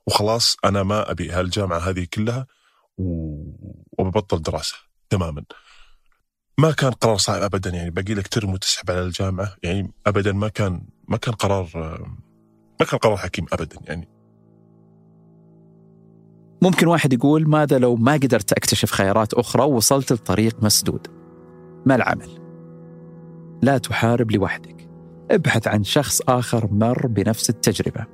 وخلاص 0.08 0.58
أنا 0.66 0.84
ما 0.84 1.12
أبي. 1.12 1.32
هالجامعة 1.32 1.80
هذه 1.80 2.08
كلها 2.14 2.48
وببطل 3.98 4.42
دراسة 4.42 4.76
تماما. 5.10 5.44
ما 6.60 6.72
كان 6.72 6.92
قرار 6.92 7.18
صعب 7.18 7.42
ابدا 7.42 7.70
يعني 7.70 7.90
باقي 7.90 8.14
لك 8.14 8.28
ترم 8.28 8.54
وتسحب 8.54 8.92
على 8.92 9.02
الجامعة 9.02 9.56
يعني 9.64 9.94
ابدا 10.08 10.34
ما 10.34 10.48
كان 10.48 10.82
ما 11.08 11.18
كان 11.18 11.34
قرار 11.34 11.70
ما 12.80 12.86
كان 12.86 13.00
قرار 13.00 13.18
حكيم 13.18 13.46
ابدا 13.54 13.78
يعني. 13.84 14.10
ممكن 16.62 16.88
واحد 16.88 17.14
يقول 17.14 17.50
ماذا 17.50 17.78
لو 17.78 17.96
ما 17.96 18.14
قدرت 18.14 18.52
أكتشف 18.52 18.92
خيارات 18.92 19.34
أخرى 19.34 19.64
ووصلت 19.64 20.14
لطريق 20.14 20.64
مسدود؟ 20.64 21.08
ما 21.86 21.96
العمل؟ 21.96 22.30
لا 23.62 23.78
تحارب 23.78 24.32
لوحدك. 24.32 24.90
ابحث 25.32 25.68
عن 25.68 25.84
شخص 25.84 26.22
آخر 26.22 26.68
مر 26.72 27.08
بنفس 27.08 27.50
التجربة. 27.50 28.06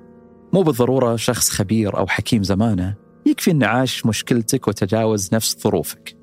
مو 0.53 0.61
بالضرورة 0.61 1.15
شخص 1.15 1.49
خبير 1.49 1.97
أو 1.97 2.07
حكيم 2.07 2.43
زمانه 2.43 2.95
يكفي 3.25 3.51
أن 3.51 3.63
عاش 3.63 4.05
مشكلتك 4.05 4.67
وتجاوز 4.67 5.33
نفس 5.33 5.57
ظروفك. 5.63 6.20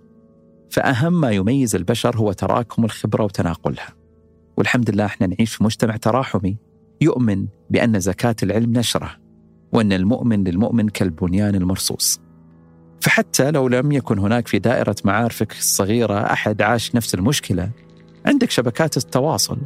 فأهم 0.70 1.20
ما 1.20 1.30
يميز 1.30 1.75
البشر 1.75 2.16
هو 2.16 2.32
تراكم 2.32 2.84
الخبرة 2.84 3.25
وتناقلها. 3.25 3.94
والحمد 4.56 4.90
لله 4.90 5.06
إحنا 5.06 5.26
نعيش 5.26 5.54
في 5.54 5.64
مجتمع 5.64 5.96
تراحمي 5.96 6.56
يؤمن 7.00 7.46
بأن 7.70 8.00
زكاة 8.00 8.37
العلم 8.42 8.72
نشرة 8.72 9.10
وأن 9.72 9.92
المؤمن 9.92 10.44
للمؤمن 10.44 10.88
كالبنيان 10.88 11.54
المرصوص. 11.54 12.20
فحتى 13.00 13.50
لو 13.50 13.68
لم 13.68 13.92
يكن 13.92 14.18
هناك 14.18 14.48
في 14.48 14.58
دائرة 14.58 14.96
معارفك 15.04 15.52
الصغيرة 15.52 16.32
أحد 16.32 16.62
عاش 16.62 16.94
نفس 16.94 17.14
المشكلة 17.14 17.70
عندك 18.26 18.50
شبكات 18.50 18.96
التواصل 18.96 19.58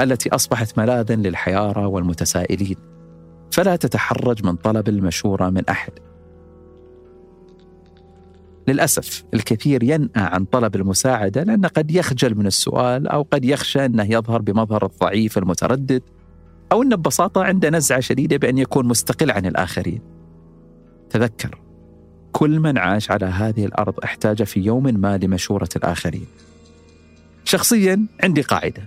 التي 0.00 0.34
أصبحت 0.34 0.78
ملاذا 0.78 1.16
للحيارة 1.16 1.86
والمتسائلين. 1.86 2.76
فلا 3.52 3.76
تتحرج 3.76 4.44
من 4.44 4.56
طلب 4.56 4.88
المشورة 4.88 5.50
من 5.50 5.68
أحد. 5.68 5.92
للأسف 8.70 9.24
الكثير 9.34 9.82
ينأى 9.82 10.10
عن 10.14 10.44
طلب 10.44 10.76
المساعدة 10.76 11.42
لأنه 11.42 11.68
قد 11.68 11.90
يخجل 11.90 12.34
من 12.34 12.46
السؤال 12.46 13.08
أو 13.08 13.26
قد 13.30 13.44
يخشى 13.44 13.84
أنه 13.84 14.12
يظهر 14.12 14.42
بمظهر 14.42 14.86
الضعيف 14.86 15.38
المتردد 15.38 16.02
أو 16.72 16.82
انه 16.82 16.96
ببساطة 16.96 17.44
عنده 17.44 17.70
نزعة 17.70 18.00
شديدة 18.00 18.36
بأن 18.36 18.58
يكون 18.58 18.86
مستقل 18.86 19.30
عن 19.30 19.46
الآخرين. 19.46 20.00
تذكر 21.10 21.58
كل 22.32 22.60
من 22.60 22.78
عاش 22.78 23.10
على 23.10 23.26
هذه 23.26 23.64
الأرض 23.64 23.94
احتاج 24.04 24.42
في 24.42 24.60
يوم 24.60 24.82
ما 24.82 25.18
لمشورة 25.18 25.68
الآخرين. 25.76 26.26
شخصيا 27.44 28.06
عندي 28.22 28.40
قاعدة 28.42 28.82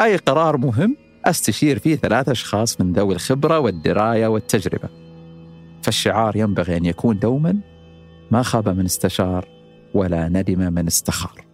أي 0.00 0.16
قرار 0.16 0.56
مهم 0.56 0.96
أستشير 1.24 1.78
فيه 1.78 1.96
ثلاث 1.96 2.28
أشخاص 2.28 2.80
من 2.80 2.92
ذوي 2.92 3.14
الخبرة 3.14 3.58
والدراية 3.58 4.26
والتجربة 4.26 4.88
فالشعار 5.82 6.36
ينبغي 6.36 6.76
أن 6.76 6.84
يكون 6.84 7.18
دوما 7.18 7.60
ما 8.30 8.42
خاب 8.42 8.68
من 8.68 8.84
استشار 8.84 9.48
ولا 9.94 10.28
ندم 10.28 10.72
من 10.72 10.86
استخار. 10.86 11.44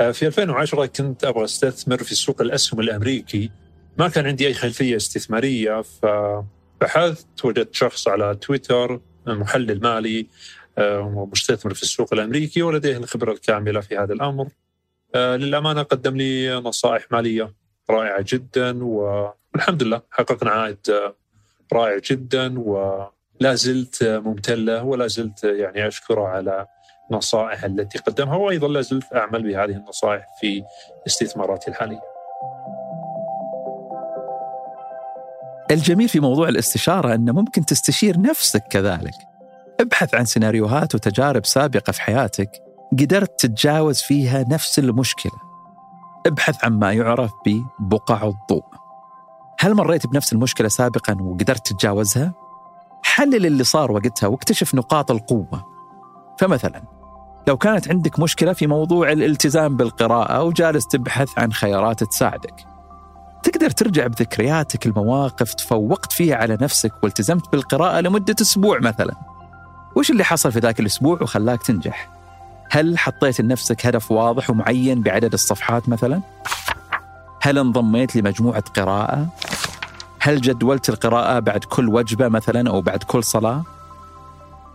آه، 0.00 0.10
في 0.10 0.26
2010 0.26 0.86
كنت 0.86 1.24
أبغى 1.24 1.44
أستثمر 1.44 2.02
في 2.02 2.14
سوق 2.14 2.40
الأسهم 2.40 2.80
الأمريكي. 2.80 3.50
ما 3.98 4.08
كان 4.08 4.26
عندي 4.26 4.46
أي 4.46 4.54
خلفية 4.54 4.96
استثمارية 4.96 5.82
فبحثت 5.82 7.44
وجدت 7.44 7.74
شخص 7.74 8.08
على 8.08 8.34
تويتر 8.34 9.00
محلل 9.26 9.80
مالي 9.80 10.26
آه، 10.78 11.00
ومستثمر 11.00 11.74
في 11.74 11.82
السوق 11.82 12.14
الأمريكي 12.14 12.62
ولديه 12.62 12.96
الخبرة 12.96 13.32
الكاملة 13.32 13.80
في 13.80 13.96
هذا 13.96 14.12
الأمر. 14.12 14.48
آه، 15.14 15.36
للأمانة 15.36 15.82
قدم 15.82 16.16
لي 16.16 16.54
نصائح 16.54 17.06
مالية 17.12 17.54
رائعة 17.90 18.24
جدا 18.28 18.84
والحمد 18.84 19.82
لله 19.82 20.02
حققنا 20.10 20.50
عائد 20.50 21.12
رائع 21.72 22.00
جدا 22.10 22.58
ولا 23.40 23.54
زلت 23.54 24.02
ممتلة 24.02 24.82
ولا 24.82 25.06
زلت 25.06 25.44
يعني 25.44 25.88
أشكره 25.88 26.28
على 26.28 26.66
النصائح 27.10 27.64
التي 27.64 27.98
قدمها 27.98 28.36
وأيضا 28.36 28.68
لا 28.68 28.80
زلت 28.80 29.04
أعمل 29.14 29.42
بهذه 29.42 29.76
النصائح 29.76 30.26
في 30.40 30.62
استثماراتي 31.06 31.70
الحالية. 31.70 32.00
الجميل 35.70 36.08
في 36.08 36.20
موضوع 36.20 36.48
الاستشارة 36.48 37.14
انه 37.14 37.32
ممكن 37.32 37.64
تستشير 37.64 38.20
نفسك 38.20 38.62
كذلك. 38.70 39.14
ابحث 39.80 40.14
عن 40.14 40.24
سيناريوهات 40.24 40.94
وتجارب 40.94 41.46
سابقة 41.46 41.90
في 41.92 42.02
حياتك 42.02 42.50
قدرت 42.92 43.40
تتجاوز 43.40 44.00
فيها 44.00 44.44
نفس 44.50 44.78
المشكلة. 44.78 45.40
ابحث 46.26 46.64
عن 46.64 46.72
ما 46.72 46.92
يعرف 46.92 47.30
ببقع 47.80 48.22
الضوء. 48.22 48.64
هل 49.60 49.74
مريت 49.74 50.06
بنفس 50.06 50.32
المشكلة 50.32 50.68
سابقا 50.68 51.16
وقدرت 51.20 51.66
تتجاوزها؟ 51.66 52.47
حلل 53.18 53.46
اللي 53.46 53.64
صار 53.64 53.92
وقتها 53.92 54.26
واكتشف 54.26 54.74
نقاط 54.74 55.10
القوة. 55.10 55.66
فمثلا 56.38 56.82
لو 57.48 57.56
كانت 57.56 57.88
عندك 57.88 58.18
مشكلة 58.18 58.52
في 58.52 58.66
موضوع 58.66 59.12
الالتزام 59.12 59.76
بالقراءة 59.76 60.42
وجالس 60.42 60.86
تبحث 60.86 61.28
عن 61.38 61.52
خيارات 61.52 62.04
تساعدك 62.04 62.54
تقدر 63.42 63.70
ترجع 63.70 64.06
بذكرياتك 64.06 64.86
المواقف 64.86 65.54
تفوقت 65.54 66.12
فيها 66.12 66.36
على 66.36 66.58
نفسك 66.60 66.92
والتزمت 67.02 67.52
بالقراءة 67.52 68.00
لمدة 68.00 68.36
أسبوع 68.40 68.78
مثلا 68.78 69.14
وش 69.96 70.10
اللي 70.10 70.24
حصل 70.24 70.52
في 70.52 70.58
ذاك 70.58 70.80
الأسبوع 70.80 71.22
وخلاك 71.22 71.62
تنجح؟ 71.62 72.10
هل 72.70 72.98
حطيت 72.98 73.40
لنفسك 73.40 73.86
هدف 73.86 74.12
واضح 74.12 74.50
ومعين 74.50 75.02
بعدد 75.02 75.32
الصفحات 75.32 75.88
مثلا؟ 75.88 76.20
هل 77.42 77.58
انضميت 77.58 78.16
لمجموعة 78.16 78.64
قراءة؟ 78.76 79.26
هل 80.20 80.40
جدولت 80.40 80.88
القراءة 80.88 81.38
بعد 81.38 81.64
كل 81.64 81.88
وجبة 81.88 82.28
مثلا 82.28 82.70
أو 82.70 82.80
بعد 82.80 83.02
كل 83.02 83.24
صلاة؟ 83.24 83.62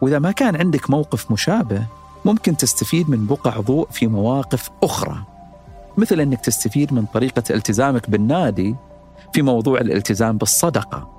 وإذا 0.01 0.19
ما 0.19 0.31
كان 0.31 0.55
عندك 0.55 0.89
موقف 0.89 1.31
مشابه 1.31 1.85
ممكن 2.25 2.57
تستفيد 2.57 3.09
من 3.09 3.25
بقع 3.25 3.59
ضوء 3.59 3.88
في 3.91 4.07
مواقف 4.07 4.69
أخرى 4.83 5.23
مثل 5.97 6.19
أنك 6.19 6.41
تستفيد 6.41 6.93
من 6.93 7.05
طريقة 7.13 7.43
التزامك 7.50 8.09
بالنادي 8.09 8.75
في 9.33 9.41
موضوع 9.41 9.81
الالتزام 9.81 10.38
بالصدقة 10.38 11.09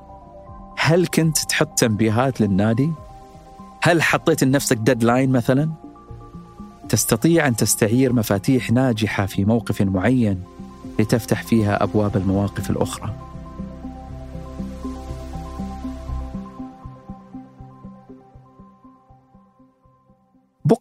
هل 0.78 1.07
كنت 1.07 1.38
تحط 1.38 1.78
تنبيهات 1.78 2.40
للنادي؟ 2.40 2.90
هل 3.83 4.02
حطيت 4.02 4.45
لنفسك 4.45 4.76
ديدلاين 4.76 5.33
مثلا؟ 5.33 5.71
تستطيع 6.88 7.47
أن 7.47 7.57
تستعير 7.57 8.12
مفاتيح 8.12 8.71
ناجحة 8.71 9.26
في 9.26 9.45
موقف 9.45 9.83
معين 9.83 10.43
لتفتح 10.99 11.43
فيها 11.43 11.83
أبواب 11.83 12.16
المواقف 12.16 12.71
الأخرى 12.71 13.24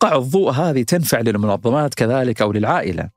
بقع 0.04 0.18
الضوء 0.18 0.52
هذه 0.52 0.84
تنفع 0.84 1.20
للمنظمات 1.20 1.94
كذلك 1.94 2.42
أو 2.42 2.52
للعائلة. 2.52 3.10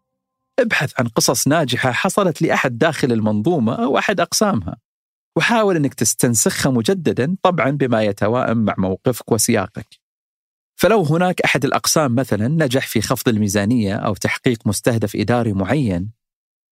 ابحث 0.58 0.92
عن 0.98 1.08
قصص 1.08 1.48
ناجحة 1.48 1.92
حصلت 1.92 2.42
لأحد 2.42 2.78
داخل 2.78 3.12
المنظومة 3.12 3.84
أو 3.84 3.98
أحد 3.98 4.20
أقسامها. 4.20 4.76
وحاول 5.36 5.76
أنك 5.76 5.94
تستنسخها 5.94 6.70
مجددا 6.70 7.36
طبعا 7.42 7.70
بما 7.70 8.02
يتوائم 8.02 8.56
مع 8.56 8.74
موقفك 8.78 9.32
وسياقك. 9.32 9.86
فلو 10.76 11.02
هناك 11.02 11.40
أحد 11.40 11.64
الأقسام 11.64 12.14
مثلا 12.14 12.48
نجح 12.48 12.86
في 12.86 13.00
خفض 13.00 13.28
الميزانية 13.28 13.94
أو 13.94 14.14
تحقيق 14.14 14.66
مستهدف 14.66 15.16
إداري 15.16 15.52
معين 15.52 16.10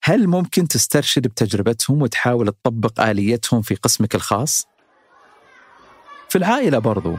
هل 0.03 0.29
ممكن 0.29 0.69
تسترشد 0.69 1.27
بتجربتهم 1.27 2.03
وتحاول 2.03 2.47
تطبق 2.47 3.01
آليتهم 3.01 3.63
في 3.63 3.75
قسمك 3.75 4.15
الخاص؟ 4.15 4.67
في 6.29 6.39
العائلة 6.39 6.79
برضو. 6.79 7.17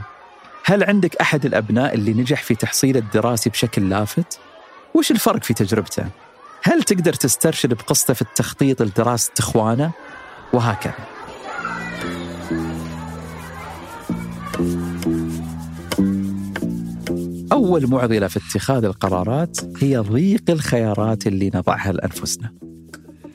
هل 0.68 0.84
عندك 0.84 1.16
أحد 1.16 1.46
الأبناء 1.46 1.94
اللي 1.94 2.14
نجح 2.14 2.44
في 2.44 2.56
تحصيل 2.56 2.98
الدراسي 2.98 3.50
بشكل 3.50 3.90
لافت؟ 3.90 4.40
وش 4.96 5.12
الفرق 5.12 5.44
في 5.44 5.54
تجربته؟ 5.54 6.06
هل 6.64 6.84
تقدر 6.84 7.14
تسترشد 7.14 7.74
بقصته 7.74 8.14
في 8.14 8.22
التخطيط 8.22 8.82
لدراسة 8.82 9.32
إخوانه؟ 9.40 9.92
وهكذا 10.54 10.94
أول 17.52 17.90
معضلة 17.90 18.28
في 18.28 18.40
اتخاذ 18.40 18.86
القرارات 18.86 19.84
هي 19.84 19.98
ضيق 19.98 20.44
الخيارات 20.50 21.28
اللي 21.28 21.52
نضعها 21.56 21.92
لأنفسنا 21.92 22.54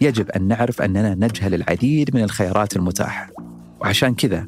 يجب 0.01 0.31
أن 0.31 0.49
نعرف 0.49 0.83
أننا 0.83 1.15
نجهل 1.15 1.55
العديد 1.55 2.17
من 2.17 2.23
الخيارات 2.23 2.77
المتاحة 2.77 3.31
وعشان 3.81 4.15
كذا 4.15 4.47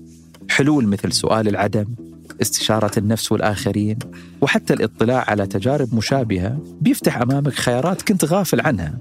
حلول 0.50 0.86
مثل 0.86 1.12
سؤال 1.12 1.48
العدم 1.48 2.11
استشارة 2.40 2.98
النفس 2.98 3.32
والآخرين 3.32 3.98
وحتى 4.40 4.74
الاطلاع 4.74 5.24
على 5.28 5.46
تجارب 5.46 5.94
مشابهة 5.94 6.58
بيفتح 6.80 7.20
أمامك 7.22 7.52
خيارات 7.52 8.02
كنت 8.02 8.24
غافل 8.24 8.60
عنها 8.60 8.98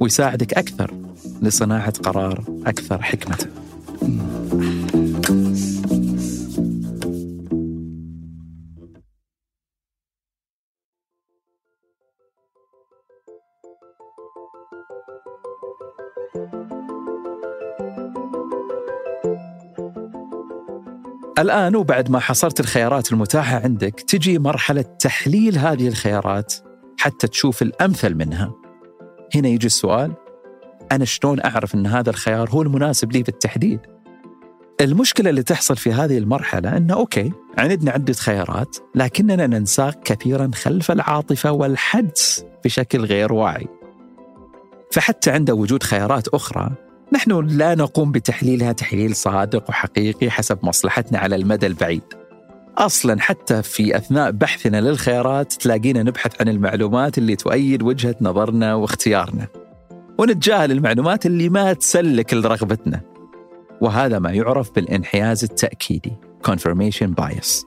ويساعدك 0.00 0.54
أكثر 0.54 0.94
لصناعة 1.42 1.92
قرار 1.92 2.44
أكثر 2.66 3.02
حكمة. 3.02 3.38
الآن 21.40 21.76
وبعد 21.76 22.10
ما 22.10 22.18
حصرت 22.18 22.60
الخيارات 22.60 23.12
المتاحة 23.12 23.56
عندك 23.56 24.00
تجي 24.00 24.38
مرحلة 24.38 24.82
تحليل 24.82 25.58
هذه 25.58 25.88
الخيارات 25.88 26.54
حتى 26.98 27.26
تشوف 27.28 27.62
الأمثل 27.62 28.14
منها. 28.14 28.52
هنا 29.34 29.48
يجي 29.48 29.66
السؤال 29.66 30.12
أنا 30.92 31.04
شلون 31.04 31.40
أعرف 31.44 31.74
أن 31.74 31.86
هذا 31.86 32.10
الخيار 32.10 32.50
هو 32.50 32.62
المناسب 32.62 33.12
لي 33.12 33.22
بالتحديد 33.22 33.80
المشكلة 34.80 35.30
اللي 35.30 35.42
تحصل 35.42 35.76
في 35.76 35.92
هذه 35.92 36.18
المرحلة 36.18 36.76
أنه 36.76 36.94
أوكي 36.94 37.32
عندنا 37.58 37.90
عدة 37.90 38.12
خيارات 38.12 38.76
لكننا 38.94 39.46
ننساق 39.46 40.02
كثيرا 40.02 40.50
خلف 40.54 40.90
العاطفة 40.90 41.52
والحدس 41.52 42.44
بشكل 42.64 43.04
غير 43.04 43.32
واعي. 43.32 43.66
فحتى 44.92 45.30
عند 45.30 45.50
وجود 45.50 45.82
خيارات 45.82 46.28
أخرى 46.28 46.89
نحن 47.12 47.46
لا 47.46 47.74
نقوم 47.74 48.12
بتحليلها 48.12 48.72
تحليل 48.72 49.16
صادق 49.16 49.70
وحقيقي 49.70 50.30
حسب 50.30 50.58
مصلحتنا 50.62 51.18
على 51.18 51.36
المدى 51.36 51.66
البعيد. 51.66 52.02
أصلا 52.78 53.20
حتى 53.20 53.62
في 53.62 53.96
أثناء 53.96 54.30
بحثنا 54.30 54.80
للخيارات 54.80 55.52
تلاقينا 55.52 56.02
نبحث 56.02 56.40
عن 56.40 56.48
المعلومات 56.48 57.18
اللي 57.18 57.36
تؤيد 57.36 57.82
وجهة 57.82 58.16
نظرنا 58.20 58.74
واختيارنا. 58.74 59.46
ونتجاهل 60.18 60.72
المعلومات 60.72 61.26
اللي 61.26 61.48
ما 61.48 61.72
تسلك 61.72 62.34
لرغبتنا. 62.34 63.00
وهذا 63.80 64.18
ما 64.18 64.30
يعرف 64.30 64.74
بالانحياز 64.74 65.44
التأكيدي 65.44 66.12
confirmation 66.48 67.08
bias. 67.20 67.64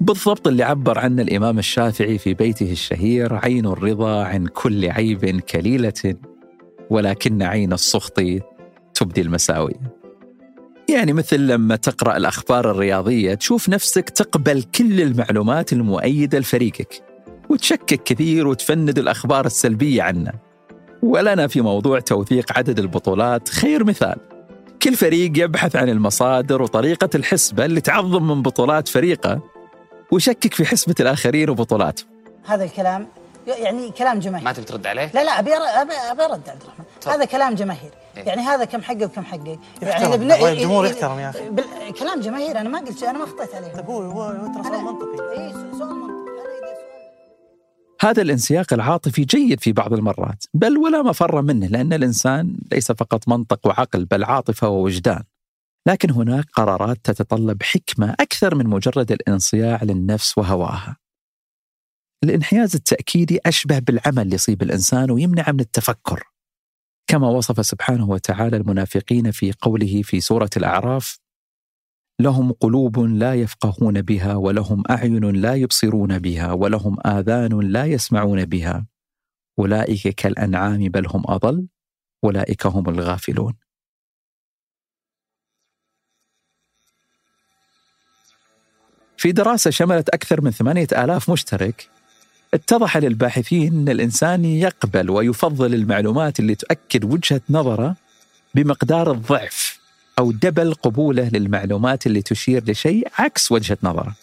بالضبط 0.00 0.48
اللي 0.48 0.62
عبر 0.62 0.98
عنه 0.98 1.22
الإمام 1.22 1.58
الشافعي 1.58 2.18
في 2.18 2.34
بيته 2.34 2.72
الشهير 2.72 3.34
عين 3.34 3.66
الرضا 3.66 4.24
عن 4.24 4.46
كل 4.46 4.90
عيب 4.90 5.40
كليلة 5.40 6.14
ولكن 6.90 7.42
عين 7.42 7.72
السخط 7.72 8.20
تبدي 8.94 9.20
المساوئ 9.20 9.74
يعني 10.88 11.12
مثل 11.12 11.40
لما 11.40 11.76
تقرأ 11.76 12.16
الأخبار 12.16 12.70
الرياضية 12.70 13.34
تشوف 13.34 13.68
نفسك 13.68 14.10
تقبل 14.10 14.62
كل 14.62 15.00
المعلومات 15.00 15.72
المؤيدة 15.72 16.38
لفريقك 16.38 17.02
وتشكك 17.50 18.02
كثير 18.02 18.46
وتفند 18.46 18.98
الأخبار 18.98 19.46
السلبية 19.46 20.02
عنه. 20.02 20.32
ولنا 21.02 21.46
في 21.46 21.60
موضوع 21.60 22.00
توثيق 22.00 22.58
عدد 22.58 22.78
البطولات 22.78 23.48
خير 23.48 23.84
مثال. 23.84 24.16
كل 24.82 24.94
فريق 24.94 25.32
يبحث 25.36 25.76
عن 25.76 25.88
المصادر 25.88 26.62
وطريقة 26.62 27.10
الحسبة 27.14 27.64
اللي 27.64 27.80
تعظم 27.80 28.28
من 28.28 28.42
بطولات 28.42 28.88
فريقه 28.88 29.42
ويشكك 30.12 30.54
في 30.54 30.64
حسبة 30.64 30.94
الآخرين 31.00 31.50
وبطولاتهم. 31.50 32.08
هذا 32.44 32.64
الكلام 32.64 33.06
يعني 33.46 33.90
كلام 33.90 34.18
جماهيري 34.18 34.44
ما 34.44 34.52
تبي 34.52 34.64
ترد 34.64 34.86
عليه؟ 34.86 35.10
لا 35.14 35.24
لا 35.24 35.38
أبي 35.38 35.54
أبي 35.54 35.92
أبي 35.92 36.24
أرد 36.24 36.48
عبد 36.48 36.62
الرحمن. 36.62 36.84
هذا 37.06 37.24
كلام 37.24 37.54
جماهيري 37.54 37.94
إيه؟ 38.16 38.24
يعني 38.24 38.42
هذا 38.42 38.64
كم 38.64 38.82
حقه 38.82 39.04
وكم 39.04 39.24
حقه. 39.24 39.58
يعني 39.82 40.16
بن... 40.16 40.32
الجمهور 40.32 40.86
يحترم 40.86 41.18
يا 41.18 41.30
أخي. 41.30 41.50
بال... 41.50 41.64
كلام 41.98 42.20
جماهيري 42.20 42.60
أنا 42.60 42.68
ما 42.68 42.78
قلت 42.78 42.98
شيء 42.98 43.10
أنا 43.10 43.18
ما 43.18 43.24
اخطيت 43.24 43.54
عليه. 43.54 43.68
طيب 43.68 43.86
هو 43.86 44.02
هو 44.02 44.54
ترى 44.54 44.64
سؤال 44.64 44.84
منطقي. 44.84 45.32
اي 45.32 45.52
سؤال 45.52 45.94
منطقي. 45.94 46.12
هذا 48.00 48.22
الانسياق 48.22 48.72
العاطفي 48.72 49.24
جيد 49.24 49.60
في 49.60 49.72
بعض 49.72 49.92
المرات 49.92 50.44
بل 50.54 50.78
ولا 50.78 51.02
مفر 51.02 51.42
منه 51.42 51.66
لأن 51.66 51.92
الإنسان 51.92 52.56
ليس 52.72 52.92
فقط 52.92 53.28
منطق 53.28 53.66
وعقل 53.66 54.04
بل 54.04 54.24
عاطفة 54.24 54.68
ووجدان. 54.68 55.22
لكن 55.86 56.10
هناك 56.10 56.44
قرارات 56.54 56.98
تتطلب 57.04 57.62
حكمة 57.62 58.14
أكثر 58.20 58.54
من 58.54 58.66
مجرد 58.66 59.12
الانصياع 59.12 59.80
للنفس 59.82 60.38
وهواها. 60.38 60.96
الانحياز 62.24 62.74
التأكيدي 62.74 63.40
أشبه 63.46 63.78
بالعمل 63.78 64.34
يصيب 64.34 64.62
الإنسان 64.62 65.10
ويمنع 65.10 65.52
من 65.52 65.60
التفكر. 65.60 66.22
كما 67.06 67.28
وصف 67.28 67.66
سبحانه 67.66 68.10
وتعالى 68.10 68.56
المنافقين 68.56 69.30
في 69.30 69.52
قوله 69.52 70.02
في 70.02 70.20
سورة 70.20 70.50
الأعراف 70.56 71.18
لهم 72.20 72.52
قلوب 72.52 72.98
لا 72.98 73.34
يفقهون 73.34 74.02
بها 74.02 74.34
ولهم 74.34 74.82
أعين 74.90 75.30
لا 75.30 75.54
يبصرون 75.54 76.18
بها 76.18 76.52
ولهم 76.52 76.96
آذان 77.06 77.60
لا 77.60 77.84
يسمعون 77.84 78.44
بها. 78.44 78.86
أولئك 79.58 80.08
كالأنعام 80.08 80.78
بل 80.88 81.06
هم 81.06 81.22
أضل 81.26 81.66
أولئك 82.24 82.66
هم 82.66 82.88
الغافلون. 82.88 83.54
في 89.16 89.32
دراسة 89.32 89.70
شملت 89.70 90.08
أكثر 90.08 90.40
من 90.40 90.50
ثمانية 90.50 90.86
آلاف 90.92 91.30
مشترك 91.30 91.91
اتضح 92.54 92.96
للباحثين 92.96 93.72
أن 93.72 93.88
الإنسان 93.88 94.44
يقبل 94.44 95.10
ويفضل 95.10 95.74
المعلومات 95.74 96.40
اللي 96.40 96.54
تؤكد 96.54 97.04
وجهة 97.04 97.40
نظره 97.50 97.96
بمقدار 98.54 99.12
الضعف 99.12 99.78
أو 100.18 100.32
دبل 100.32 100.74
قبوله 100.74 101.28
للمعلومات 101.28 102.06
اللي 102.06 102.22
تشير 102.22 102.70
لشيء 102.70 103.08
عكس 103.18 103.52
وجهة 103.52 103.78
نظره. 103.82 104.14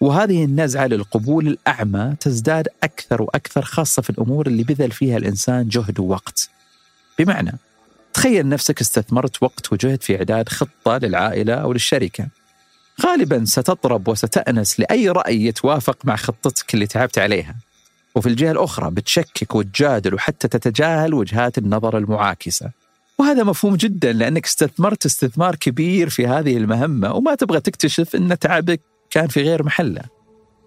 وهذه 0.00 0.44
النزعة 0.44 0.86
للقبول 0.86 1.46
الأعمى 1.46 2.14
تزداد 2.20 2.68
أكثر 2.82 3.22
وأكثر 3.22 3.62
خاصة 3.62 4.02
في 4.02 4.10
الأمور 4.10 4.46
اللي 4.46 4.62
بذل 4.62 4.90
فيها 4.90 5.16
الإنسان 5.16 5.68
جهد 5.68 6.00
ووقت. 6.00 6.50
بمعنى 7.18 7.52
تخيل 8.14 8.48
نفسك 8.48 8.80
استثمرت 8.80 9.42
وقت 9.42 9.72
وجهد 9.72 10.02
في 10.02 10.16
إعداد 10.16 10.48
خطة 10.48 10.98
للعائلة 10.98 11.54
أو 11.54 11.72
للشركة. 11.72 12.26
غالبا 13.06 13.44
ستطرب 13.44 14.08
وستأنس 14.08 14.80
لأي 14.80 15.08
رأي 15.08 15.44
يتوافق 15.44 15.98
مع 16.04 16.16
خطتك 16.16 16.74
اللي 16.74 16.86
تعبت 16.86 17.18
عليها. 17.18 17.56
وفي 18.14 18.28
الجهة 18.28 18.52
الأخرى 18.52 18.90
بتشكك 18.90 19.54
وتجادل 19.54 20.14
وحتى 20.14 20.48
تتجاهل 20.48 21.14
وجهات 21.14 21.58
النظر 21.58 21.98
المعاكسة. 21.98 22.70
وهذا 23.18 23.44
مفهوم 23.44 23.76
جدا 23.76 24.12
لأنك 24.12 24.44
استثمرت 24.44 25.06
استثمار 25.06 25.54
كبير 25.54 26.08
في 26.08 26.26
هذه 26.26 26.56
المهمة 26.56 27.12
وما 27.12 27.34
تبغى 27.34 27.60
تكتشف 27.60 28.16
أن 28.16 28.38
تعبك 28.38 28.80
كان 29.10 29.26
في 29.26 29.42
غير 29.42 29.62
محله. 29.62 30.02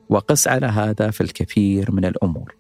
وقس 0.10 0.48
على 0.48 0.66
هذا 0.66 1.12
في 1.12 1.22
الكثير 1.22 1.92
من 1.92 2.06
الأمور. 2.06 2.56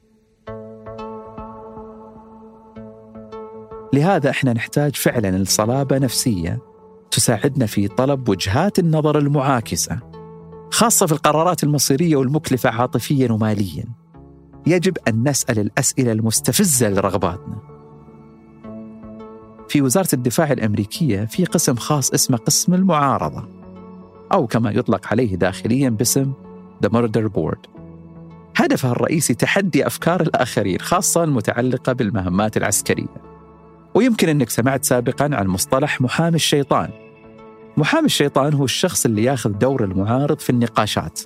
لهذا 3.93 4.29
إحنا 4.29 4.53
نحتاج 4.53 4.95
فعلا 4.95 5.29
الصلابة 5.29 5.97
نفسية 5.97 6.72
تساعدنا 7.13 7.65
في 7.65 7.87
طلب 7.87 8.29
وجهات 8.29 8.79
النظر 8.79 9.17
المعاكسة 9.17 9.99
خاصة 10.71 11.05
في 11.05 11.11
القرارات 11.11 11.63
المصيرية 11.63 12.15
والمكلفة 12.15 12.69
عاطفيا 12.69 13.31
وماليا. 13.31 13.85
يجب 14.67 14.97
أن 15.07 15.29
نسأل 15.29 15.59
الأسئلة 15.59 16.11
المستفزة 16.11 16.89
لرغباتنا. 16.89 17.57
في 19.69 19.81
وزارة 19.81 20.07
الدفاع 20.13 20.51
الأمريكية 20.51 21.25
في 21.25 21.45
قسم 21.45 21.75
خاص 21.75 22.11
اسمه 22.11 22.37
قسم 22.37 22.73
المعارضة 22.73 23.47
أو 24.33 24.47
كما 24.47 24.71
يطلق 24.71 25.07
عليه 25.11 25.35
داخليا 25.35 25.89
باسم 25.89 26.33
The 26.85 26.89
Murder 26.89 27.29
Board. 27.35 27.69
هدفها 28.55 28.91
الرئيسي 28.91 29.33
تحدي 29.33 29.87
أفكار 29.87 30.21
الآخرين 30.21 30.79
خاصة 30.79 31.23
المتعلقة 31.23 31.93
بالمهمات 31.93 32.57
العسكرية. 32.57 33.33
ويمكن 33.95 34.29
أنك 34.29 34.49
سمعت 34.49 34.85
سابقا 34.85 35.29
عن 35.33 35.47
مصطلح 35.47 36.01
محامي 36.01 36.35
الشيطان. 36.35 37.02
محامي 37.77 38.05
الشيطان 38.05 38.53
هو 38.53 38.65
الشخص 38.65 39.05
اللي 39.05 39.23
ياخذ 39.23 39.49
دور 39.49 39.83
المعارض 39.83 40.39
في 40.39 40.49
النقاشات. 40.49 41.19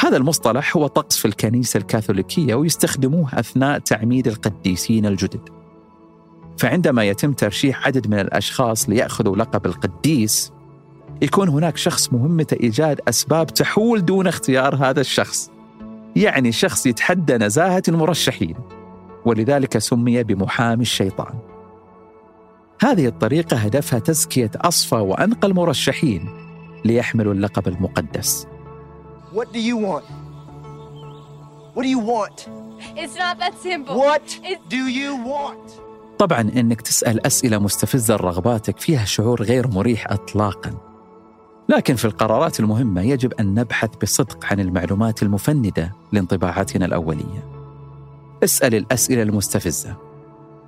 هذا 0.00 0.16
المصطلح 0.16 0.76
هو 0.76 0.86
طقس 0.86 1.18
في 1.18 1.24
الكنيسة 1.24 1.78
الكاثوليكية 1.78 2.54
ويستخدموه 2.54 3.28
أثناء 3.34 3.78
تعميد 3.78 4.26
القديسين 4.26 5.06
الجدد. 5.06 5.48
فعندما 6.58 7.04
يتم 7.04 7.32
ترشيح 7.32 7.86
عدد 7.86 8.08
من 8.08 8.18
الأشخاص 8.18 8.88
ليأخذوا 8.88 9.36
لقب 9.36 9.66
القديس 9.66 10.52
يكون 11.22 11.48
هناك 11.48 11.76
شخص 11.76 12.12
مهمته 12.12 12.56
إيجاد 12.62 13.00
أسباب 13.08 13.46
تحول 13.46 14.04
دون 14.04 14.26
اختيار 14.26 14.74
هذا 14.74 15.00
الشخص. 15.00 15.50
يعني 16.16 16.52
شخص 16.52 16.86
يتحدى 16.86 17.36
نزاهة 17.36 17.82
المرشحين. 17.88 18.54
ولذلك 19.24 19.78
سمي 19.78 20.22
بمحامي 20.22 20.82
الشيطان. 20.82 21.49
هذه 22.82 23.06
الطريقة 23.06 23.56
هدفها 23.56 23.98
تزكية 23.98 24.50
أصفى 24.56 24.94
وأنقى 24.94 25.48
المرشحين 25.48 26.28
ليحملوا 26.84 27.34
اللقب 27.34 27.68
المقدس 27.68 28.46
What 29.34 29.52
do 29.52 29.60
you 29.60 29.76
want? 29.76 30.04
What 31.74 31.82
do 31.82 31.88
you 31.88 32.00
want? 32.00 32.48
It's 32.96 33.16
not 33.24 33.38
that 33.38 33.54
simple. 33.62 33.94
What 33.94 34.26
do 34.68 34.88
you 34.88 35.14
want? 35.14 35.70
طبعا 36.18 36.40
إنك 36.40 36.80
تسأل 36.80 37.26
أسئلة 37.26 37.58
مستفزة 37.58 38.14
لرغباتك 38.14 38.80
فيها 38.80 39.04
شعور 39.04 39.42
غير 39.42 39.68
مريح 39.68 40.12
اطلاقا. 40.12 40.74
لكن 41.68 41.94
في 41.94 42.04
القرارات 42.04 42.60
المهمة 42.60 43.02
يجب 43.02 43.32
أن 43.32 43.54
نبحث 43.54 43.90
بصدق 44.02 44.44
عن 44.44 44.60
المعلومات 44.60 45.22
المفندة 45.22 45.92
لانطباعاتنا 46.12 46.86
الأولية. 46.86 47.44
اسأل 48.44 48.74
الأسئلة 48.74 49.22
المستفزة 49.22 50.09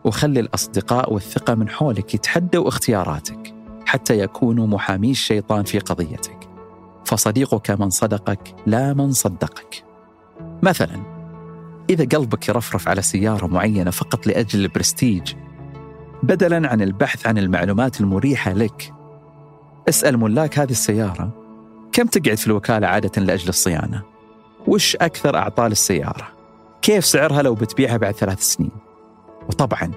وخلي 0.04 0.40
الأصدقاء 0.40 1.12
والثقة 1.12 1.54
من 1.54 1.68
حولك 1.68 2.14
يتحدوا 2.14 2.68
اختياراتك 2.68 3.54
حتى 3.86 4.18
يكونوا 4.18 4.66
محامي 4.66 5.10
الشيطان 5.10 5.64
في 5.64 5.78
قضيتك. 5.78 6.48
فصديقك 7.04 7.70
من 7.70 7.90
صدقك 7.90 8.54
لا 8.66 8.94
من 8.94 9.12
صدقك. 9.12 9.84
مثلا 10.62 11.00
إذا 11.90 12.18
قلبك 12.18 12.48
يرفرف 12.48 12.88
على 12.88 13.02
سيارة 13.02 13.46
معينة 13.46 13.90
فقط 13.90 14.26
لأجل 14.26 14.60
البرستيج 14.60 15.34
بدلا 16.22 16.68
عن 16.70 16.82
البحث 16.82 17.26
عن 17.26 17.38
المعلومات 17.38 18.00
المريحة 18.00 18.52
لك 18.52 18.92
اسأل 19.88 20.16
ملاك 20.16 20.58
هذه 20.58 20.70
السيارة 20.70 21.30
كم 21.92 22.06
تقعد 22.06 22.36
في 22.36 22.46
الوكالة 22.46 22.86
عادة 22.86 23.22
لأجل 23.22 23.48
الصيانة؟ 23.48 24.02
وش 24.66 24.96
أكثر 24.96 25.36
أعطال 25.36 25.72
السيارة؟ 25.72 26.28
كيف 26.82 27.04
سعرها 27.04 27.42
لو 27.42 27.54
بتبيعها 27.54 27.96
بعد 27.96 28.14
ثلاث 28.14 28.42
سنين؟ 28.42 28.70
وطبعا 29.48 29.90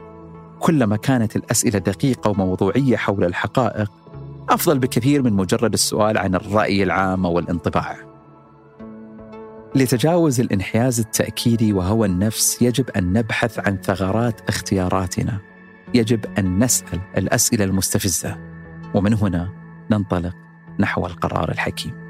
كلما 0.59 0.95
كانت 0.95 1.35
الأسئلة 1.35 1.79
دقيقة 1.79 2.29
وموضوعية 2.29 2.97
حول 2.97 3.23
الحقائق 3.23 3.91
أفضل 4.49 4.79
بكثير 4.79 5.21
من 5.23 5.33
مجرد 5.33 5.73
السؤال 5.73 6.17
عن 6.17 6.35
الرأي 6.35 6.83
العام 6.83 7.25
والانطباع. 7.25 7.97
لتجاوز 9.75 10.39
الانحياز 10.39 10.99
التأكيدي 10.99 11.73
وهوى 11.73 12.07
النفس 12.07 12.61
يجب 12.61 12.89
أن 12.89 13.13
نبحث 13.13 13.59
عن 13.59 13.77
ثغرات 13.77 14.49
اختياراتنا. 14.49 15.39
يجب 15.93 16.25
أن 16.39 16.63
نسأل 16.63 16.99
الأسئلة 17.17 17.65
المستفزة 17.65 18.37
ومن 18.93 19.13
هنا 19.13 19.49
ننطلق 19.91 20.35
نحو 20.79 21.05
القرار 21.05 21.51
الحكيم. 21.51 22.04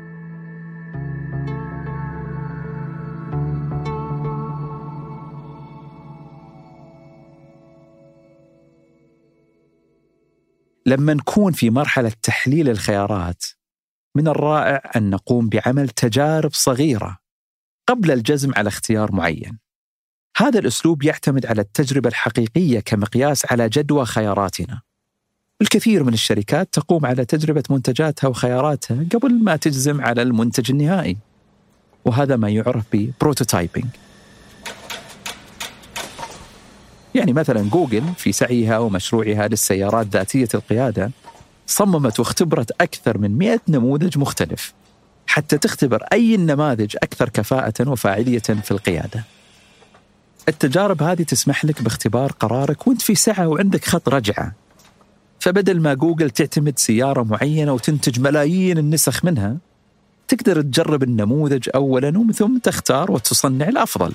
لما 10.86 11.14
نكون 11.14 11.52
في 11.52 11.70
مرحلة 11.70 12.12
تحليل 12.24 12.70
الخيارات 12.70 13.44
من 14.16 14.28
الرائع 14.28 14.92
أن 14.96 15.10
نقوم 15.10 15.50
بعمل 15.50 15.90
تجارب 15.90 16.54
صغيرة 16.54 17.18
قبل 17.88 18.12
الجزم 18.12 18.52
على 18.56 18.68
اختيار 18.68 19.12
معين. 19.12 19.60
هذا 20.38 20.60
الأسلوب 20.60 21.04
يعتمد 21.04 21.46
على 21.46 21.62
التجربة 21.62 22.10
الحقيقية 22.10 22.80
كمقياس 22.80 23.52
على 23.52 23.70
جدوى 23.70 24.06
خياراتنا. 24.06 24.82
الكثير 25.62 26.04
من 26.04 26.14
الشركات 26.14 26.74
تقوم 26.74 27.06
على 27.06 27.26
تجربة 27.26 27.64
منتجاتها 27.70 28.28
وخياراتها 28.28 29.06
قبل 29.14 29.44
ما 29.44 29.56
تجزم 29.56 30.02
على 30.02 30.22
المنتج 30.22 30.72
النهائي. 30.72 31.18
وهذا 32.06 32.36
ما 32.36 32.50
يعرف 32.50 32.84
ب 32.94 33.01
prototyping. 33.01 33.86
يعني 37.16 37.34
مثلا 37.34 37.70
جوجل 37.70 38.04
في 38.18 38.32
سعيها 38.32 38.80
ومشروعها 38.80 39.48
للسيارات 39.48 40.08
ذاتية 40.08 40.48
القيادة 40.54 41.12
صممت 41.68 42.20
واختبرت 42.20 42.72
أكثر 42.82 43.18
من 43.18 43.38
100 43.38 43.60
نموذج 43.68 44.18
مختلف 44.18 44.74
حتى 45.28 45.58
تختبر 45.58 46.04
أي 46.14 46.36
النماذج 46.36 46.96
أكثر 47.04 47.30
كفاءة 47.30 47.90
وفاعلية 47.90 48.40
في 48.40 48.72
القيادة. 48.72 49.24
التجارب 50.50 51.04
هذه 51.04 51.24
تسمح 51.24 51.66
لك 51.66 51.82
باختبار 51.82 52.32
قرارك 52.32 52.88
وانت 52.88 53.02
في 53.02 53.16
سعة 53.16 53.48
وعندك 53.48 53.86
خط 53.86 54.10
رجعة. 54.10 54.54
فبدل 55.40 55.82
ما 55.82 55.94
جوجل 55.94 56.30
تعتمد 56.30 56.80
سيارة 56.80 57.24
معينة 57.24 57.74
وتنتج 57.74 58.20
ملايين 58.20 58.78
النسخ 58.78 59.26
منها 59.26 59.58
تقدر 60.28 60.62
تجرب 60.62 61.04
النموذج 61.04 61.70
أولا 61.76 62.08
ومن 62.08 62.32
ثم 62.32 62.58
تختار 62.58 63.12
وتصنع 63.12 63.68
الأفضل. 63.68 64.14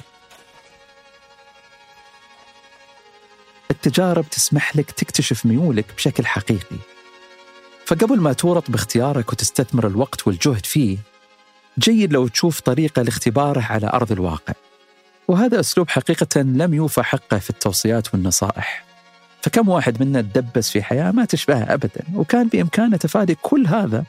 التجارب 3.87 4.31
تسمح 4.31 4.77
لك 4.77 4.91
تكتشف 4.91 5.47
ميولك 5.47 5.85
بشكل 5.97 6.27
حقيقي. 6.27 6.77
فقبل 7.87 8.21
ما 8.21 8.33
تورط 8.33 8.71
باختيارك 8.71 9.33
وتستثمر 9.33 9.87
الوقت 9.87 10.27
والجهد 10.27 10.67
فيه 10.67 10.99
جيد 11.79 12.13
لو 12.13 12.29
تشوف 12.29 12.61
طريقة 12.61 13.03
لاختباره 13.03 13.61
على 13.61 13.87
أرض 13.87 14.13
الواقع. 14.13 14.55
وهذا 15.29 15.61
أسلوب 15.61 15.89
حقيقة 15.89 16.41
لم 16.41 16.75
يوفى 16.75 17.03
حقه 17.03 17.39
في 17.39 17.51
التوصيات 17.51 18.15
والنصائح. 18.15 18.85
فكم 19.43 19.69
واحد 19.69 20.03
منا 20.03 20.21
تدبس 20.21 20.71
في 20.71 20.83
حياة 20.83 21.11
ما 21.11 21.25
تشبهها 21.25 21.75
أبدا 21.75 22.05
وكان 22.15 22.49
بإمكانه 22.49 22.97
تفادي 22.97 23.35
كل 23.35 23.67
هذا 23.67 24.05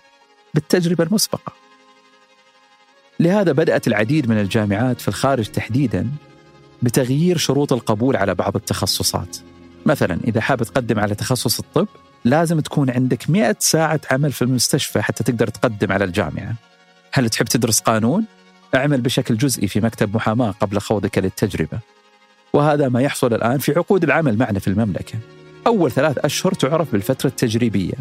بالتجربة 0.54 1.04
المسبقة. 1.04 1.54
لهذا 3.20 3.52
بدأت 3.52 3.88
العديد 3.88 4.30
من 4.30 4.40
الجامعات 4.40 5.02
في 5.02 5.08
الخارج 5.08 5.46
تحديدا 5.46 6.12
بتغيير 6.82 7.38
شروط 7.38 7.74
القبول 7.74 8.16
على 8.16 8.36
بعض 8.36 8.56
التخصصات. 8.56 9.38
مثلا 9.86 10.20
إذا 10.28 10.42
حاب 10.42 10.64
تقدم 10.64 11.00
على 11.00 11.16
تخصص 11.16 11.60
الطب 11.60 11.88
لازم 12.26 12.60
تكون 12.60 12.90
عندك 12.90 13.30
100 13.30 13.56
ساعة 13.60 14.02
عمل 14.12 14.32
في 14.32 14.42
المستشفى 14.42 15.02
حتى 15.02 15.24
تقدر 15.24 15.48
تقدم 15.48 15.92
على 15.92 16.06
الجامعة 16.06 16.54
هل 17.12 17.30
تحب 17.30 17.46
تدرس 17.46 17.80
قانون؟ 17.80 18.26
اعمل 18.76 19.02
بشكل 19.02 19.38
جزئي 19.38 19.68
في 19.68 19.82
مكتب 19.82 20.16
محاماة 20.16 20.52
قبل 20.52 20.80
خوضك 20.80 21.18
للتجربة 21.18 21.80
وهذا 22.54 22.90
ما 22.90 23.02
يحصل 23.02 23.34
الآن 23.34 23.58
في 23.58 23.72
عقود 23.72 24.04
العمل 24.04 24.38
معنا 24.38 24.60
في 24.60 24.68
المملكة 24.68 25.20
أول 25.68 25.92
ثلاث 25.92 26.18
أشهر 26.18 26.54
تعرف 26.54 26.92
بالفترة 26.92 27.28
التجريبية 27.28 27.94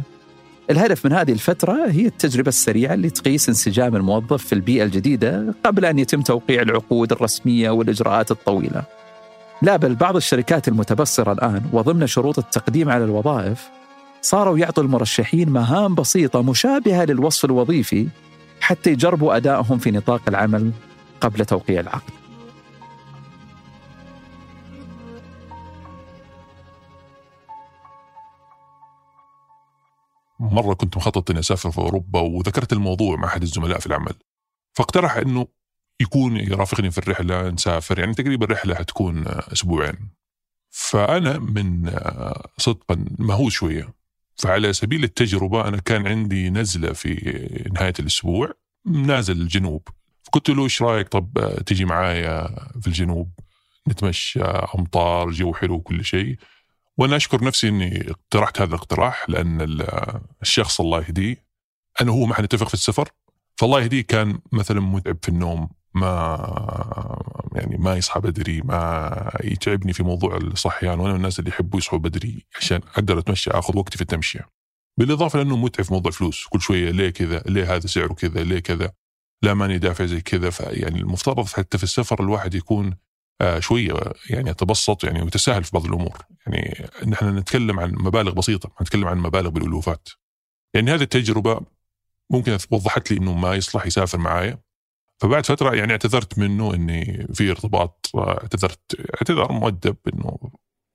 الهدف 0.70 1.06
من 1.06 1.12
هذه 1.12 1.32
الفترة 1.32 1.90
هي 1.90 2.06
التجربة 2.06 2.48
السريعة 2.48 2.94
اللي 2.94 3.10
تقيس 3.10 3.48
انسجام 3.48 3.96
الموظف 3.96 4.46
في 4.46 4.52
البيئة 4.52 4.84
الجديدة 4.84 5.54
قبل 5.64 5.84
أن 5.84 5.98
يتم 5.98 6.22
توقيع 6.22 6.62
العقود 6.62 7.12
الرسمية 7.12 7.70
والإجراءات 7.70 8.30
الطويلة. 8.30 8.82
لا 9.62 9.76
بل 9.76 9.94
بعض 9.94 10.16
الشركات 10.16 10.68
المتبصرة 10.68 11.32
الآن 11.32 11.62
وضمن 11.72 12.06
شروط 12.06 12.38
التقديم 12.38 12.88
على 12.88 13.04
الوظائف 13.04 13.70
صاروا 14.22 14.58
يعطوا 14.58 14.82
المرشحين 14.82 15.50
مهام 15.50 15.94
بسيطة 15.94 16.42
مشابهة 16.42 17.04
للوصف 17.04 17.44
الوظيفي 17.44 18.08
حتى 18.60 18.90
يجربوا 18.90 19.36
أدائهم 19.36 19.78
في 19.78 19.90
نطاق 19.90 20.22
العمل 20.28 20.72
قبل 21.20 21.44
توقيع 21.44 21.80
العقد. 21.80 22.12
مرة 30.40 30.74
كنت 30.74 30.96
مخطط 30.96 31.30
اني 31.30 31.40
أسافر 31.40 31.70
في 31.70 31.78
أوروبا 31.78 32.20
وذكرت 32.20 32.72
الموضوع 32.72 33.16
مع 33.16 33.28
أحد 33.28 33.42
الزملاء 33.42 33.78
في 33.78 33.86
العمل 33.86 34.14
فاقترح 34.72 35.16
إنه 35.16 35.46
يكون 36.00 36.36
يرافقني 36.36 36.90
في 36.90 36.98
الرحلة 36.98 37.50
نسافر. 37.50 37.98
يعني 37.98 38.14
تقريبا 38.14 38.44
الرحلة 38.44 38.74
حتكون 38.74 39.24
أسبوعين. 39.26 40.10
فأنا 40.70 41.38
من 41.38 41.90
صدقا 42.58 43.04
مهووس 43.18 43.52
شوية. 43.52 43.94
فعلى 44.36 44.72
سبيل 44.72 45.04
التجربة 45.04 45.68
أنا 45.68 45.76
كان 45.76 46.06
عندي 46.06 46.50
نزلة 46.50 46.92
في 46.92 47.14
نهاية 47.74 47.94
الأسبوع 47.98 48.52
نازل 48.86 49.40
الجنوب. 49.40 49.88
فقلت 50.22 50.48
له 50.48 50.64
إيش 50.64 50.82
رأيك؟ 50.82 51.08
طب 51.08 51.54
تيجي 51.66 51.84
معايا 51.84 52.48
في 52.80 52.86
الجنوب 52.86 53.32
نتمشى 53.88 54.42
أمطار 54.42 55.30
جو 55.30 55.54
حلو 55.54 55.74
وكل 55.74 56.04
شيء. 56.04 56.36
وأنا 56.96 57.16
أشكر 57.16 57.44
نفسي 57.44 57.68
إني 57.68 58.10
اقترحت 58.10 58.60
هذا 58.60 58.74
الاقتراح 58.74 59.30
لأن 59.30 59.84
الشخص 60.42 60.80
الله 60.80 60.98
يهديه. 60.98 61.44
أنا 62.00 62.10
وهو 62.10 62.26
ما 62.26 62.34
حنتفق 62.34 62.68
في 62.68 62.74
السفر. 62.74 63.08
فالله 63.56 63.80
يهديه 63.80 64.02
كان 64.02 64.38
مثلا 64.52 64.80
متعب 64.80 65.18
في 65.22 65.28
النوم. 65.28 65.68
ما 65.94 67.18
يعني 67.54 67.76
ما 67.78 67.96
يصحى 67.96 68.20
بدري 68.20 68.60
ما 68.60 69.30
يتعبني 69.44 69.92
في 69.92 70.02
موضوع 70.02 70.36
الصحيان 70.36 71.00
وأنا 71.00 71.12
من 71.12 71.16
الناس 71.16 71.38
اللي 71.38 71.50
يحبوا 71.50 71.78
يصحوا 71.78 71.98
بدري 71.98 72.46
عشان 72.56 72.80
أقدر 72.94 73.18
أتمشى 73.18 73.50
أخذ 73.50 73.78
وقتي 73.78 73.96
في 73.96 74.02
التمشية. 74.02 74.48
بالإضافة 74.98 75.38
لأنه 75.38 75.56
متعب 75.56 75.84
في 75.84 75.92
موضوع 75.92 76.12
فلوس 76.12 76.46
كل 76.46 76.60
شوية 76.60 76.90
ليه 76.90 77.10
كذا 77.10 77.42
ليه 77.46 77.74
هذا 77.74 77.86
سعره 77.86 78.14
كذا 78.14 78.42
ليه 78.42 78.58
كذا 78.58 78.92
لا 79.42 79.54
ماني 79.54 79.78
دافع 79.78 80.06
زي 80.06 80.20
كذا. 80.20 80.50
فيعني 80.50 81.00
المفترض 81.00 81.46
حتى 81.46 81.78
في 81.78 81.84
السفر 81.84 82.22
الواحد 82.22 82.54
يكون 82.54 82.96
آه 83.40 83.58
شوية 83.58 83.94
يعني 84.30 84.50
يتبسط 84.50 85.04
يعني 85.04 85.22
ويتساهل 85.22 85.64
في 85.64 85.70
بعض 85.74 85.84
الأمور. 85.84 86.18
يعني 86.46 86.88
نحن 87.06 87.38
نتكلم 87.38 87.80
عن 87.80 87.92
مبالغ 87.92 88.32
بسيطة 88.32 88.70
نتكلم 88.82 89.08
عن 89.08 89.18
مبالغ 89.18 89.48
بالألوفات. 89.50 90.08
يعني 90.74 90.94
هذه 90.94 91.02
التجربة 91.02 91.60
ممكن 92.30 92.58
وضحت 92.70 93.10
لي 93.10 93.16
إنه 93.18 93.34
ما 93.34 93.54
يصلح 93.54 93.86
يسافر 93.86 94.18
معايا. 94.18 94.58
فبعد 95.20 95.46
فترة 95.46 95.74
يعني 95.74 95.92
اعتذرت 95.92 96.38
منه 96.38 96.74
إني 96.74 97.26
في 97.34 97.50
ارتباط 97.50 98.10
اعتذرت 98.16 98.80
اعتذار 99.14 99.52
مؤدب 99.52 99.96
إنه 100.14 100.38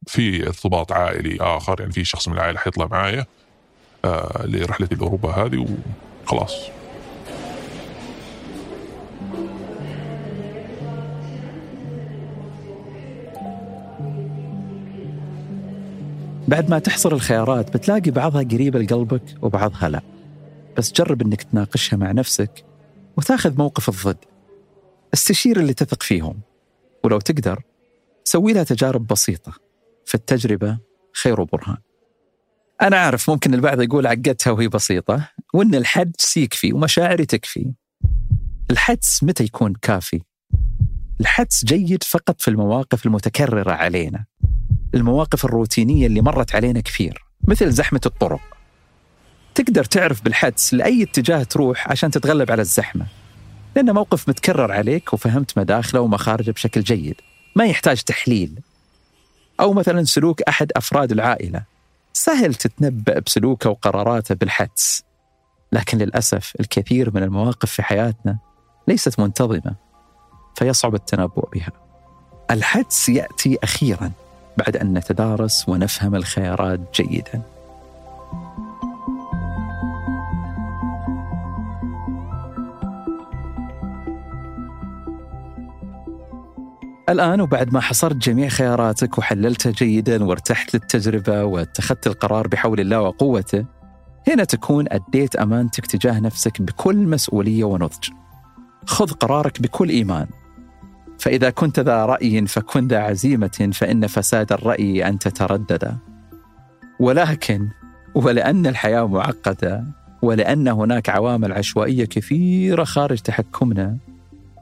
في 0.08 0.48
ارتباط 0.48 0.92
عائلي 0.92 1.38
آخر 1.42 1.80
يعني 1.80 1.92
في 1.92 2.04
شخص 2.06 2.28
من 2.28 2.34
العائلة 2.34 2.60
حيطلع 2.60 2.88
معايا 2.92 3.26
آه 4.06 4.46
لرحلتي 4.46 4.96
لأوروبا 4.96 5.30
هذه 5.30 5.66
وخلاص. 6.26 6.56
بعد 16.48 16.70
ما 16.70 16.80
تحصر 16.80 17.12
الخيارات 17.12 17.74
بتلاقي 17.78 18.12
بعضها 18.12 18.44
قريبة 18.44 18.80
لقلبك 18.80 19.24
وبعضها 19.42 19.90
لا. 19.90 20.02
بس 20.78 20.92
جرب 20.92 21.22
إنك 21.22 21.44
تناقشها 21.44 21.98
مع 21.98 22.12
نفسك 22.12 22.66
وتاخذ 23.18 23.58
موقف 23.58 23.90
الضد. 23.90 24.26
استشير 25.14 25.60
اللي 25.60 25.74
تثق 25.74 26.04
فيهم. 26.04 26.42
ولو 27.04 27.20
تقدر 27.20 27.62
سوي 28.24 28.54
لها 28.54 28.64
تجارب 28.64 29.08
بسيطة. 29.08 29.54
فالتجربة 30.06 30.78
خير 31.14 31.44
برهان 31.44 31.78
أنا 32.82 32.98
عارف 32.98 33.30
ممكن 33.30 33.54
البعض 33.54 33.82
يقول 33.82 34.08
عقدتها 34.08 34.52
وهي 34.52 34.68
بسيطة 34.68 35.30
وإن 35.54 35.76
الحدس 35.76 36.38
يكفي 36.38 36.74
ومشاعري 36.74 37.26
تكفي. 37.26 37.74
الحدس 38.72 39.24
متى 39.24 39.44
يكون 39.44 39.74
كافي؟ 39.82 40.22
الحدس 41.22 41.66
جيد 41.66 42.04
فقط 42.04 42.42
في 42.42 42.48
المواقف 42.48 43.06
المتكررة 43.06 43.72
علينا. 43.72 44.26
المواقف 44.96 45.46
الروتينية 45.46 46.08
اللي 46.08 46.22
مرت 46.22 46.56
علينا 46.56 46.80
كثير 46.80 47.26
مثل 47.48 47.72
زحمة 47.72 48.02
الطرق. 48.06 48.55
تقدر 49.56 49.84
تعرف 49.84 50.24
بالحدس 50.24 50.74
لأي 50.74 51.04
اتجاه 51.04 51.44
تروح 51.44 51.92
عشان 51.92 52.12
تتغلب 52.12 52.52
على 52.52 52.62
الزحمة. 52.62 53.06
لأنه 53.76 53.94
موقف 53.94 54.30
متكرر 54.30 54.72
عليك 54.72 55.14
وفهمت 55.14 55.58
مداخله 55.58 56.02
ومخارجه 56.02 56.52
بشكل 56.52 56.82
جيد. 56.82 57.16
ما 57.56 57.66
يحتاج 57.66 58.02
تحليل. 58.02 58.60
أو 59.60 59.74
مثلا 59.74 60.04
سلوك 60.04 60.42
أحد 60.42 60.72
أفراد 60.76 61.12
العائلة. 61.12 61.64
سهل 62.14 62.56
تتنبأ 62.56 63.20
بسلوكه 63.20 63.70
وقراراته 63.70 64.36
بالحدس. 64.36 65.04
لكن 65.72 65.98
للأسف 65.98 66.54
الكثير 66.60 67.16
من 67.16 67.24
المواقف 67.24 67.72
في 67.72 67.84
حياتنا 67.84 68.38
ليست 68.88 69.20
منتظمة. 69.20 69.76
فيصعب 70.56 70.96
التنبؤ 70.96 71.50
بها. 71.50 71.72
الحدس 72.52 73.10
يأتي 73.10 73.58
أخيراً 73.64 74.12
بعد 74.58 74.78
أن 74.78 74.94
نتدارس 74.94 75.70
ونفهم 75.70 76.16
الخيارات 76.16 76.80
جيدا. 76.96 77.42
الآن 87.10 87.42
وبعد 87.42 87.74
ما 87.74 87.80
حصرت 87.80 88.16
جميع 88.16 88.48
خياراتك 88.48 89.18
وحللتها 89.18 89.72
جيدا 89.72 90.24
وارتحت 90.24 90.74
للتجربة 90.74 91.44
واتخذت 91.44 92.08
القرار 92.08 92.48
بحول 92.48 92.80
الله 92.80 93.02
وقوته 93.02 93.66
هنا 94.28 94.44
تكون 94.44 94.86
أديت 94.92 95.36
أمانتك 95.36 95.86
تجاه 95.86 96.20
نفسك 96.20 96.62
بكل 96.62 96.96
مسؤولية 96.96 97.64
ونضج. 97.64 98.10
خذ 98.86 99.12
قرارك 99.12 99.62
بكل 99.62 99.90
إيمان. 99.90 100.28
فإذا 101.20 101.50
كنت 101.50 101.80
ذا 101.80 102.06
رأي 102.06 102.48
فكن 102.48 102.88
ذا 102.88 103.00
عزيمة 103.00 103.70
فإن 103.74 104.08
فساد 104.08 104.52
الرأي 104.52 105.08
أن 105.08 105.20
تتردد. 105.20 105.98
ولكن 107.00 107.70
ولأن 108.16 108.66
الحياة 108.66 109.08
معقدة 109.08 109.84
ولأن 110.22 110.68
هناك 110.68 111.10
عوامل 111.10 111.54
عشوائية 111.54 112.06
كثيرة 112.06 112.84
خارج 112.84 113.18
تحكمنا 113.18 113.98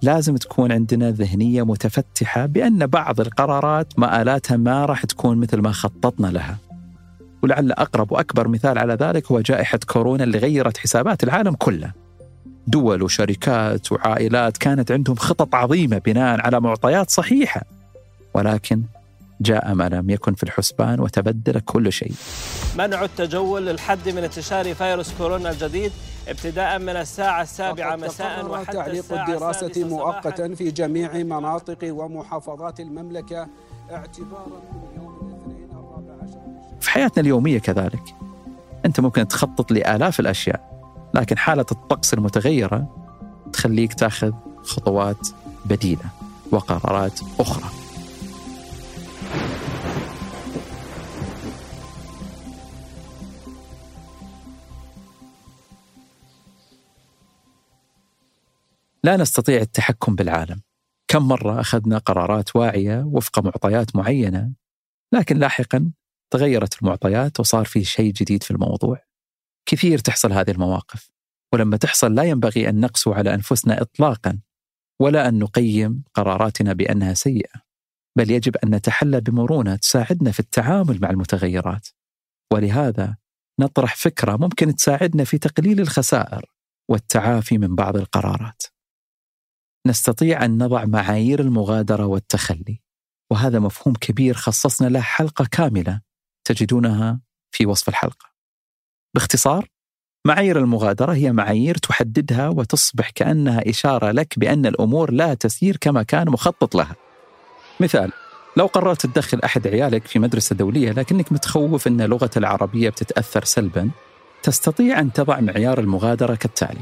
لازم 0.03 0.35
تكون 0.35 0.71
عندنا 0.71 1.11
ذهنية 1.11 1.63
متفتحة 1.63 2.45
بأن 2.45 2.87
بعض 2.87 3.21
القرارات 3.21 3.99
مآلاتها 3.99 4.57
ما 4.57 4.85
راح 4.85 5.05
تكون 5.05 5.37
مثل 5.37 5.59
ما 5.61 5.71
خططنا 5.71 6.27
لها. 6.27 6.57
ولعل 7.43 7.71
أقرب 7.71 8.11
وأكبر 8.11 8.47
مثال 8.47 8.77
على 8.77 8.93
ذلك 8.93 9.31
هو 9.31 9.39
جائحة 9.39 9.79
كورونا 9.87 10.23
اللي 10.23 10.37
غيرت 10.37 10.77
حسابات 10.77 11.23
العالم 11.23 11.53
كله. 11.53 11.91
دول 12.67 13.03
وشركات 13.03 13.91
وعائلات 13.91 14.57
كانت 14.57 14.91
عندهم 14.91 15.15
خطط 15.15 15.55
عظيمة 15.55 15.97
بناء 15.97 16.41
على 16.41 16.61
معطيات 16.61 17.09
صحيحة. 17.09 17.61
ولكن 18.33 18.83
جاء 19.43 19.73
ما 19.73 19.89
لم 19.89 20.09
يكن 20.09 20.33
في 20.33 20.43
الحسبان 20.43 20.99
وتبدل 20.99 21.59
كل 21.59 21.91
شيء. 21.91 22.11
منع 22.77 23.03
التجول 23.03 23.65
للحد 23.65 24.09
من 24.09 24.23
انتشار 24.23 24.73
فيروس 24.73 25.13
كورونا 25.17 25.49
الجديد 25.49 25.91
ابتداء 26.27 26.79
من 26.79 26.89
الساعة 26.89 27.41
السابعة 27.41 27.95
مساء 27.95 28.45
وحتى 28.45 28.71
تعليق 28.71 29.13
الدراسة 29.13 29.71
مؤقتا 29.83 30.55
في 30.55 30.71
جميع 30.71 31.13
مناطق 31.13 31.77
ومحافظات 31.83 32.79
المملكة. 32.79 33.47
اعتبارا 33.91 34.47
من 34.73 35.01
يوم 35.01 35.13
الاثنين 35.27 35.69
الرابع 35.71 36.23
عشر 36.23 36.39
في 36.81 36.91
حياتنا 36.91 37.21
اليومية 37.21 37.59
كذلك. 37.59 38.15
أنت 38.85 38.99
ممكن 38.99 39.27
تخطط 39.27 39.71
لآلاف 39.71 40.19
الأشياء 40.19 40.73
لكن 41.13 41.37
حالة 41.37 41.65
الطقس 41.71 42.13
المتغيرة 42.13 42.87
تخليك 43.53 43.93
تأخذ 43.93 44.31
خطوات 44.63 45.27
بديلة 45.65 46.05
وقرارات 46.51 47.19
أخرى. 47.39 47.82
لا 59.05 59.17
نستطيع 59.17 59.61
التحكم 59.61 60.15
بالعالم. 60.15 60.61
كم 61.07 61.27
مرة 61.27 61.61
أخذنا 61.61 61.97
قرارات 61.97 62.55
واعية 62.55 63.03
وفق 63.05 63.39
معطيات 63.39 63.95
معينة 63.95 64.53
لكن 65.13 65.37
لاحقا 65.37 65.91
تغيرت 66.33 66.81
المعطيات 66.81 67.39
وصار 67.39 67.65
في 67.65 67.83
شيء 67.83 68.13
جديد 68.13 68.43
في 68.43 68.51
الموضوع. 68.51 69.03
كثير 69.69 69.99
تحصل 69.99 70.31
هذه 70.33 70.51
المواقف 70.51 71.11
ولما 71.53 71.77
تحصل 71.77 72.15
لا 72.15 72.23
ينبغي 72.23 72.69
أن 72.69 72.79
نقسو 72.79 73.13
على 73.13 73.33
أنفسنا 73.33 73.81
اطلاقا 73.81 74.39
ولا 75.01 75.27
أن 75.27 75.39
نقيم 75.39 76.03
قراراتنا 76.13 76.73
بأنها 76.73 77.13
سيئة 77.13 77.61
بل 78.17 78.31
يجب 78.31 78.57
أن 78.57 78.75
نتحلى 78.75 79.21
بمرونة 79.21 79.75
تساعدنا 79.75 80.31
في 80.31 80.39
التعامل 80.39 80.99
مع 81.01 81.09
المتغيرات. 81.09 81.87
ولهذا 82.53 83.17
نطرح 83.59 83.95
فكرة 83.95 84.37
ممكن 84.37 84.75
تساعدنا 84.75 85.23
في 85.23 85.37
تقليل 85.37 85.79
الخسائر 85.81 86.45
والتعافي 86.89 87.57
من 87.57 87.75
بعض 87.75 87.97
القرارات. 87.97 88.72
نستطيع 89.87 90.45
أن 90.45 90.63
نضع 90.63 90.85
معايير 90.85 91.39
المغادرة 91.39 92.05
والتخلي، 92.05 92.81
وهذا 93.31 93.59
مفهوم 93.59 93.95
كبير 93.95 94.33
خصصنا 94.33 94.87
له 94.87 95.01
حلقة 95.01 95.45
كاملة 95.51 96.01
تجدونها 96.47 97.21
في 97.51 97.65
وصف 97.65 97.89
الحلقة. 97.89 98.25
باختصار، 99.15 99.67
معايير 100.27 100.59
المغادرة 100.59 101.13
هي 101.13 101.31
معايير 101.31 101.77
تحددها 101.77 102.49
وتصبح 102.49 103.09
كأنها 103.09 103.69
إشارة 103.69 104.11
لك 104.11 104.39
بأن 104.39 104.65
الأمور 104.65 105.11
لا 105.11 105.33
تسير 105.33 105.77
كما 105.77 106.03
كان 106.03 106.29
مخطط 106.29 106.75
لها. 106.75 106.95
مثال 107.79 108.11
لو 108.57 108.65
قررت 108.65 109.05
تدخل 109.05 109.39
أحد 109.43 109.67
عيالك 109.67 110.07
في 110.07 110.19
مدرسة 110.19 110.55
دولية 110.55 110.91
لكنك 110.91 111.31
متخوف 111.31 111.87
أن 111.87 112.01
لغة 112.01 112.29
العربية 112.37 112.89
بتتأثر 112.89 113.43
سلبا 113.43 113.89
تستطيع 114.43 114.99
أن 114.99 115.13
تضع 115.13 115.39
معيار 115.39 115.79
المغادرة 115.79 116.35
كالتالي 116.35 116.81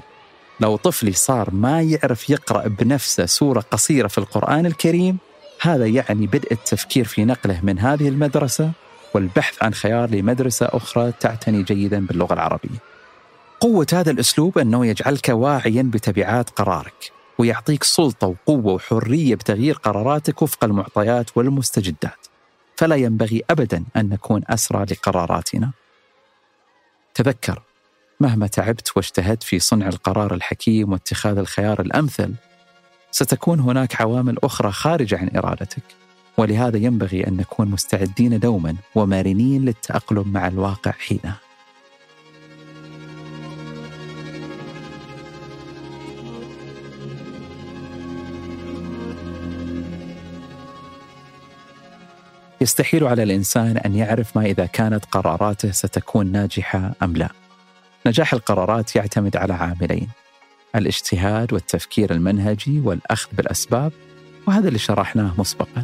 لو 0.61 0.75
طفلي 0.75 1.11
صار 1.11 1.53
ما 1.53 1.81
يعرف 1.81 2.29
يقرأ 2.29 2.67
بنفسه 2.67 3.25
سورة 3.25 3.59
قصيرة 3.71 4.07
في 4.07 4.17
القرآن 4.17 4.65
الكريم 4.65 5.17
هذا 5.61 5.85
يعني 5.85 6.27
بدء 6.27 6.51
التفكير 6.51 7.05
في 7.05 7.25
نقله 7.25 7.59
من 7.63 7.79
هذه 7.79 8.09
المدرسة 8.09 8.71
والبحث 9.13 9.63
عن 9.63 9.73
خيار 9.73 10.09
لمدرسة 10.09 10.65
أخرى 10.65 11.11
تعتني 11.19 11.63
جيدا 11.63 12.05
باللغة 12.05 12.33
العربية. 12.33 12.77
قوة 13.59 13.87
هذا 13.93 14.11
الأسلوب 14.11 14.57
أنه 14.57 14.85
يجعلك 14.85 15.29
واعيا 15.29 15.81
بتبعات 15.93 16.49
قرارك 16.49 17.11
ويعطيك 17.37 17.83
سلطة 17.83 18.27
وقوة 18.27 18.73
وحرية 18.73 19.35
بتغيير 19.35 19.75
قراراتك 19.75 20.41
وفق 20.41 20.63
المعطيات 20.63 21.37
والمستجدات. 21.37 22.27
فلا 22.75 22.95
ينبغي 22.95 23.43
أبدا 23.49 23.83
أن 23.95 24.09
نكون 24.09 24.41
أسرى 24.49 24.85
لقراراتنا. 24.91 25.71
تذكر 27.13 27.61
مهما 28.21 28.47
تعبت 28.47 28.91
واجتهدت 28.95 29.43
في 29.43 29.59
صنع 29.59 29.87
القرار 29.87 30.33
الحكيم 30.33 30.91
واتخاذ 30.91 31.37
الخيار 31.37 31.81
الأمثل 31.81 32.33
ستكون 33.11 33.59
هناك 33.59 34.01
عوامل 34.01 34.37
أخرى 34.43 34.71
خارجة 34.71 35.17
عن 35.17 35.29
إرادتك 35.37 35.83
ولهذا 36.37 36.77
ينبغي 36.77 37.27
أن 37.27 37.37
نكون 37.37 37.67
مستعدين 37.67 38.39
دوما 38.39 38.75
ومارنين 38.95 39.65
للتأقلم 39.65 40.27
مع 40.27 40.47
الواقع 40.47 40.91
حينها 40.91 41.37
يستحيل 52.61 53.03
على 53.03 53.23
الإنسان 53.23 53.77
أن 53.77 53.95
يعرف 53.95 54.37
ما 54.37 54.45
إذا 54.45 54.65
كانت 54.65 55.05
قراراته 55.05 55.71
ستكون 55.71 56.31
ناجحة 56.31 56.91
أم 57.03 57.13
لا. 57.13 57.40
نجاح 58.05 58.33
القرارات 58.33 58.95
يعتمد 58.95 59.37
على 59.37 59.53
عاملين: 59.53 60.07
الاجتهاد 60.75 61.53
والتفكير 61.53 62.11
المنهجي 62.11 62.79
والأخذ 62.79 63.29
بالأسباب 63.33 63.91
وهذا 64.47 64.67
اللي 64.67 64.79
شرحناه 64.79 65.33
مسبقا. 65.37 65.83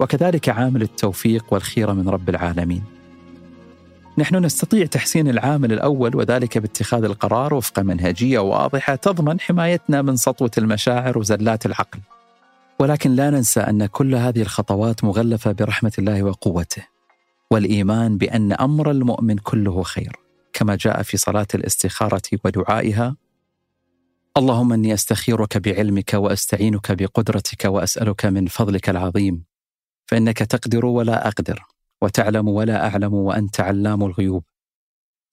وكذلك 0.00 0.48
عامل 0.48 0.82
التوفيق 0.82 1.44
والخيرة 1.50 1.92
من 1.92 2.08
رب 2.08 2.28
العالمين. 2.28 2.84
نحن 4.18 4.36
نستطيع 4.36 4.86
تحسين 4.86 5.28
العامل 5.28 5.72
الأول 5.72 6.16
وذلك 6.16 6.58
باتخاذ 6.58 7.04
القرار 7.04 7.54
وفق 7.54 7.78
منهجية 7.78 8.38
واضحة 8.38 8.94
تضمن 8.94 9.40
حمايتنا 9.40 10.02
من 10.02 10.16
سطوة 10.16 10.50
المشاعر 10.58 11.18
وزلات 11.18 11.66
العقل. 11.66 12.00
ولكن 12.78 13.10
لا 13.10 13.30
ننسى 13.30 13.60
أن 13.60 13.86
كل 13.86 14.14
هذه 14.14 14.42
الخطوات 14.42 15.04
مغلفة 15.04 15.52
برحمة 15.52 15.92
الله 15.98 16.22
وقوته 16.22 16.82
والإيمان 17.50 18.18
بأن 18.18 18.52
أمر 18.52 18.90
المؤمن 18.90 19.38
كله 19.38 19.82
خير 19.82 20.27
كما 20.58 20.76
جاء 20.76 21.02
في 21.02 21.16
صلاة 21.16 21.46
الاستخارة 21.54 22.22
ودعائها. 22.44 23.16
اللهم 24.36 24.72
إني 24.72 24.94
أستخيرك 24.94 25.58
بعلمك 25.58 26.14
وأستعينك 26.14 26.92
بقدرتك 26.92 27.64
وأسألك 27.64 28.26
من 28.26 28.46
فضلك 28.46 28.90
العظيم. 28.90 29.44
فإنك 30.06 30.38
تقدر 30.38 30.86
ولا 30.86 31.28
أقدر 31.28 31.62
وتعلم 32.02 32.48
ولا 32.48 32.86
أعلم 32.86 33.14
وأنت 33.14 33.60
علام 33.60 34.04
الغيوب. 34.04 34.44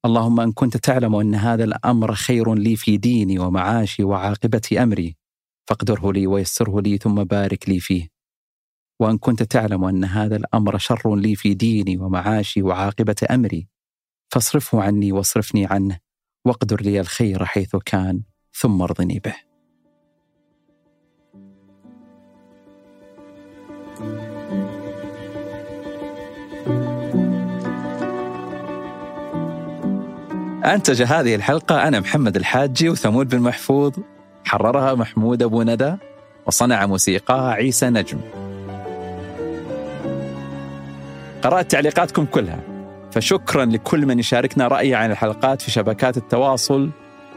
اللهم 0.06 0.40
إن 0.40 0.52
كنت 0.52 0.78
تعلم 0.78 1.16
أن 1.16 1.36
هذا 1.36 1.64
الأمر 1.64 2.14
خير 2.14 2.54
لي 2.54 2.76
في 2.76 2.98
ديني 2.98 3.40
ومعاشي 3.40 4.04
وعاقبة 4.04 4.78
أمري 4.80 5.16
فاقدره 5.68 6.14
لي 6.14 6.28
ويسره 6.28 6.82
لي 6.82 6.98
ثم 6.98 7.24
بارك 7.24 7.70
لي 7.70 7.80
فيه. 7.80 8.10
وإن 9.00 9.18
كنت 9.18 9.44
تعلم 9.44 9.84
أن 9.84 10.04
هذا 10.04 10.36
الأمر 10.36 10.78
شر 10.78 11.16
لي 11.16 11.36
في 11.36 11.54
ديني 11.54 11.98
ومعاشي 11.98 12.62
وعاقبة 12.62 13.16
أمري 13.32 13.75
فاصرفه 14.36 14.82
عني 14.82 15.12
واصرفني 15.12 15.66
عنه 15.66 16.00
واقدر 16.46 16.82
لي 16.82 17.00
الخير 17.00 17.46
حيث 17.46 17.76
كان 17.76 18.22
ثم 18.54 18.82
ارضني 18.82 19.20
به. 19.20 19.36
أنتج 30.66 31.02
هذه 31.02 31.36
الحلقة 31.36 31.88
أنا 31.88 32.00
محمد 32.00 32.36
الحاجي 32.36 32.90
وثمود 32.90 33.30
بن 33.30 33.40
محفوظ 33.40 33.94
حررها 34.46 34.96
محمود 34.96 35.44
أبو 35.44 35.64
ندى 35.64 35.96
وصنع 36.48 36.86
موسيقاها 36.86 37.52
عيسى 37.52 37.90
نجم. 37.90 38.22
قرأت 41.42 41.72
تعليقاتكم 41.72 42.26
كلها. 42.26 42.75
فشكرا 43.16 43.66
لكل 43.66 44.06
من 44.06 44.20
يشاركنا 44.20 44.68
رأيه 44.68 44.96
عن 44.96 45.12
الحلقات 45.12 45.62
في 45.62 45.72
شبكات 45.72 46.18
التواصل 46.18 46.90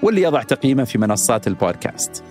واللي 0.02 0.22
يضع 0.22 0.42
تقييمه 0.42 0.84
في 0.84 0.98
منصات 0.98 1.46
البودكاست. 1.46 2.24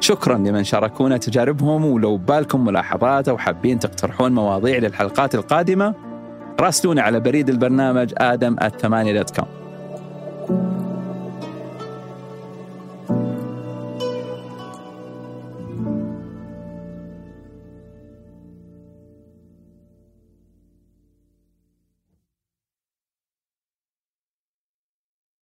شكرا 0.00 0.38
لمن 0.38 0.64
شاركونا 0.64 1.16
تجاربهم 1.16 1.84
ولو 1.84 2.16
بالكم 2.16 2.64
ملاحظات 2.64 3.28
أو 3.28 3.38
حابين 3.38 3.78
تقترحون 3.78 4.32
مواضيع 4.32 4.78
للحلقات 4.78 5.34
القادمة 5.34 5.94
راسلونا 6.60 7.02
على 7.02 7.20
بريد 7.20 7.48
البرنامج 7.48 8.12
آدم 8.18 8.56
الثمانية 8.62 9.12